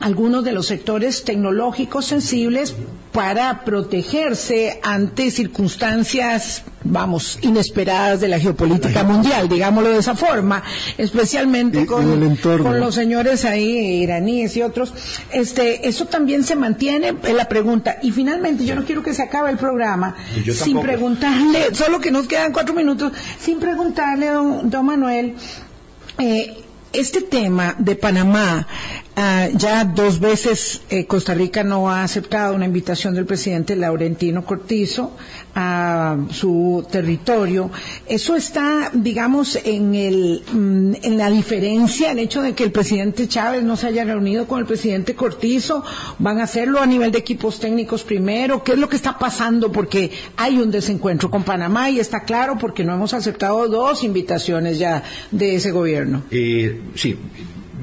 [0.00, 2.74] algunos de los sectores tecnológicos sensibles
[3.12, 10.62] para protegerse ante circunstancias, vamos, inesperadas de la geopolítica mundial, digámoslo de esa forma,
[10.96, 14.94] especialmente con, con, los señores ahí iraníes y otros.
[15.30, 17.98] Este, eso también se mantiene, es la pregunta.
[18.02, 20.16] Y finalmente, yo no quiero que se acabe el programa
[20.52, 25.34] sin preguntarle, solo que nos quedan cuatro minutos, sin preguntarle, don, don Manuel,
[26.18, 26.62] eh,
[26.92, 28.66] este tema de Panamá,
[29.16, 34.44] ah, ya dos veces eh, Costa Rica no ha aceptado una invitación del presidente Laurentino
[34.44, 35.16] Cortizo
[35.54, 37.70] a su territorio.
[38.06, 43.28] Eso está, digamos, en, el, mm, en la diferencia, el hecho de que el presidente
[43.28, 45.84] Chávez no se haya reunido con el presidente Cortizo.
[46.18, 48.64] ¿Van a hacerlo a nivel de equipos técnicos primero?
[48.64, 49.72] ¿Qué es lo que está pasando?
[49.72, 54.78] Porque hay un desencuentro con Panamá y está claro porque no hemos aceptado dos invitaciones
[54.78, 56.22] ya de ese gobierno.
[56.30, 57.16] Eh, sí,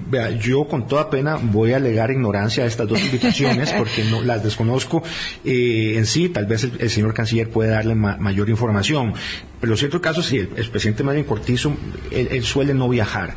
[0.10, 4.22] Vea, yo con toda pena voy a alegar ignorancia a estas dos invitaciones porque no
[4.22, 5.04] las desconozco
[5.46, 6.30] eh, en sí.
[6.30, 9.14] Tal vez el, señor canciller puede darle mayor información.
[9.62, 11.76] Pero en cierto caso, sí, el, presidente Marín Cortizo,
[12.12, 13.36] él, suele no viajar.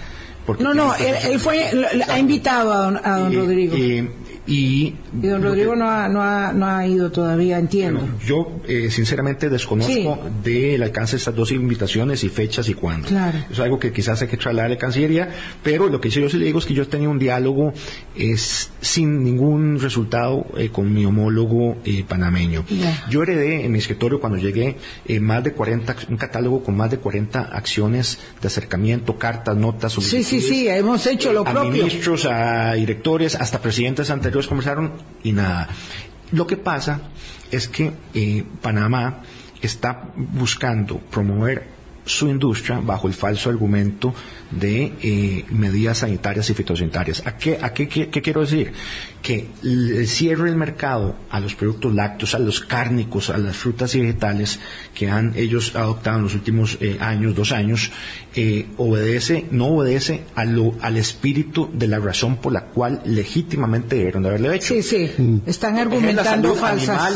[0.59, 1.71] no, no, él, fue,
[2.09, 3.77] ha invitado a don, Rodrigo.
[4.45, 8.09] Y, don Rodrigo no, ha, no, ha, no, ha, ido todavía, entiendo.
[8.27, 13.07] yo, eh, sinceramente, desconozco del alcance de estas dos invitaciones y fechas y cuándo.
[13.07, 13.39] Claro.
[13.51, 15.31] Es algo que quizás hay que trasladar a la Cancillería,
[15.63, 17.73] pero lo que yo sí le digo es que yo tenía un diálogo
[18.17, 22.65] es, sin ningún resultado eh, con mi homólogo eh, panameño.
[23.11, 24.77] Yo heredé en mi escritorio cuando llegué
[25.21, 30.25] más de 40, un catálogo con más de 40 acciones de acercamiento, cartas, notas, Sí,
[30.25, 31.61] sí, sí, hemos hecho lo propio.
[31.61, 35.69] A ministros, a directores, hasta presidentes anteriores conversaron y nada.
[36.31, 37.01] Lo que pasa
[37.51, 39.23] es que eh, Panamá
[39.61, 41.69] está buscando promover
[42.05, 44.15] su industria bajo el falso argumento
[44.51, 47.23] de eh, medidas sanitarias y fitosanitarias.
[47.27, 48.73] ¿A qué, a qué, qué, quiero decir?
[49.23, 53.95] Que el cierre del mercado a los productos lácteos, a los cárnicos, a las frutas
[53.95, 54.61] y vegetales
[54.95, 57.91] que han ellos adoptado en los últimos eh, años, dos años,
[58.35, 63.97] eh, obedece, no obedece a lo, al espíritu de la razón por la cual legítimamente
[63.97, 64.75] debieron de haberle hecho.
[64.75, 65.39] Sí, sí, mm.
[65.47, 67.15] están argumentando falsas.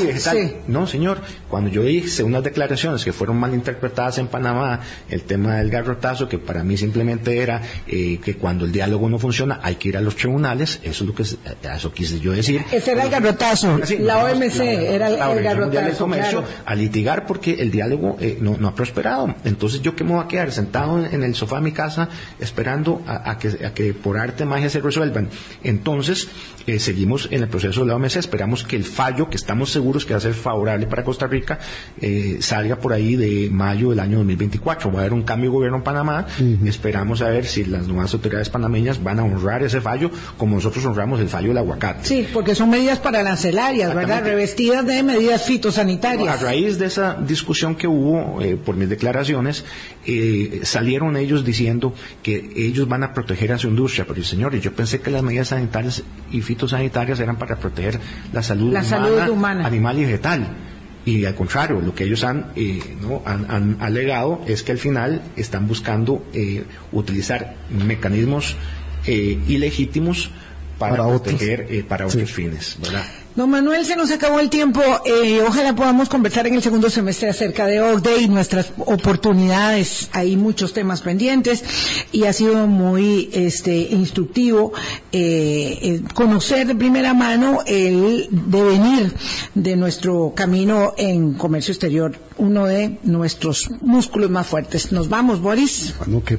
[0.69, 4.76] No, señor, cuando yo hice unas declaraciones que fueron mal interpretadas en Panamá,
[5.09, 9.19] el tema del garrotazo, que para mí simplemente era eh, que cuando el diálogo no
[9.19, 12.65] funciona hay que ir a los tribunales, eso es lo que eso quise yo decir.
[12.73, 16.45] Ese era el garrotazo, la OMC era el, garrotazo.
[16.65, 19.35] a litigar porque el diálogo eh, no, ha prosperado.
[19.45, 22.09] Entonces yo que me voy a quedar sentado en, el sofá de mi casa
[22.39, 25.29] esperando a, que, por arte magia se resuelvan.
[25.63, 26.29] Entonces
[26.67, 30.05] eh, seguimos en el proceso de la OMC, esperamos que el fallo, que estamos seguros
[30.05, 31.59] que va a ser favorable para Costa Rica,
[32.41, 35.79] salga por ahí de mayo del año 2024 va a haber un cambio de gobierno
[35.79, 36.27] en Panamá,
[36.65, 40.85] esperamos a ver si las nuevas autoridades panameñas van a honrar ese fallo como nosotros
[40.85, 42.05] honramos el fallo del aguacate.
[42.05, 44.25] Sí, porque son medidas arancelarias, ¿verdad?
[44.25, 46.43] Revestidas de medidas fitosanitarias.
[46.43, 49.65] A raíz de esa discusión que hubo eh, por mis declaraciones,
[50.05, 54.73] eh, salieron ellos diciendo que ellos van a proteger a su industria, pero señores, yo
[54.73, 57.99] pensé que las medidas sanitarias y fitosanitarias eran para proteger
[58.33, 60.66] la salud, la salud humana, animal y vegetal
[61.07, 62.81] y al contrario, lo que ellos han, eh,
[63.25, 68.57] han, alegado es que al final están buscando eh, utilizar mecanismos
[69.07, 70.31] eh, ilegítimos
[70.81, 73.05] para, proteger para otros fines, ¿verdad?
[73.37, 74.81] Don Manuel, se nos acabó el tiempo.
[75.05, 80.09] Eh, ojalá podamos conversar en el segundo semestre acerca de OCDE y nuestras oportunidades.
[80.13, 81.63] Hay muchos temas pendientes
[82.13, 84.73] y ha sido muy este, instructivo
[85.13, 89.13] eh, eh, conocer de primera mano el devenir
[89.55, 94.93] de nuestro camino en comercio exterior, uno de nuestros músculos más fuertes.
[94.93, 95.93] Nos vamos, Boris.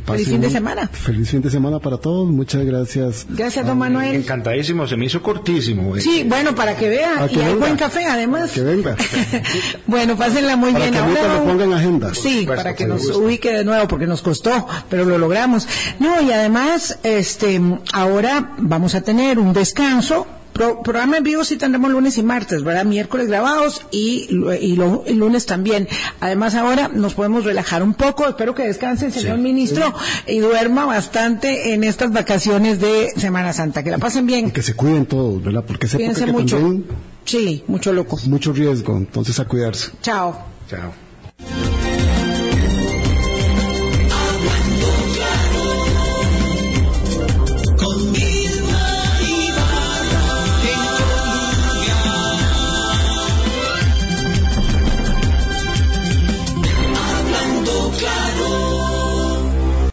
[0.03, 0.87] feliz fin de semana.
[0.87, 2.27] Feliz fin de semana para todos.
[2.27, 3.27] Muchas gracias.
[3.29, 4.15] Gracias, don Manuel.
[4.15, 4.87] Encantadísimo.
[4.87, 5.95] Se me hizo cortísimo.
[5.99, 7.27] Sí, bueno, para que vea.
[7.29, 8.51] y hay buen café, además.
[8.51, 8.95] Que venga.
[9.87, 10.93] bueno, pásenla muy para bien.
[10.93, 12.13] Que Ahora, lo ponga en agenda.
[12.13, 15.67] Sí, para que nos ubique de nuevo, porque nos costó, pero lo logramos.
[15.99, 17.61] No, y además, este,
[17.93, 22.85] ahora vamos a tener un descanso programa en vivo sí tendremos lunes y martes, ¿verdad?
[22.85, 24.27] Miércoles grabados y,
[24.59, 25.87] y, lunes también.
[26.19, 28.27] Además ahora nos podemos relajar un poco.
[28.27, 29.93] Espero que descanse el señor ministro
[30.27, 33.83] y duerma bastante en estas vacaciones de Semana Santa.
[33.83, 34.51] Que la pasen bien.
[34.51, 35.63] que se cuiden todos, ¿verdad?
[35.65, 36.81] Porque se mucho.
[37.25, 38.17] sí, mucho loco.
[38.25, 39.91] Mucho riesgo, entonces a cuidarse.
[40.01, 40.37] Chao.
[40.69, 41.06] Chao.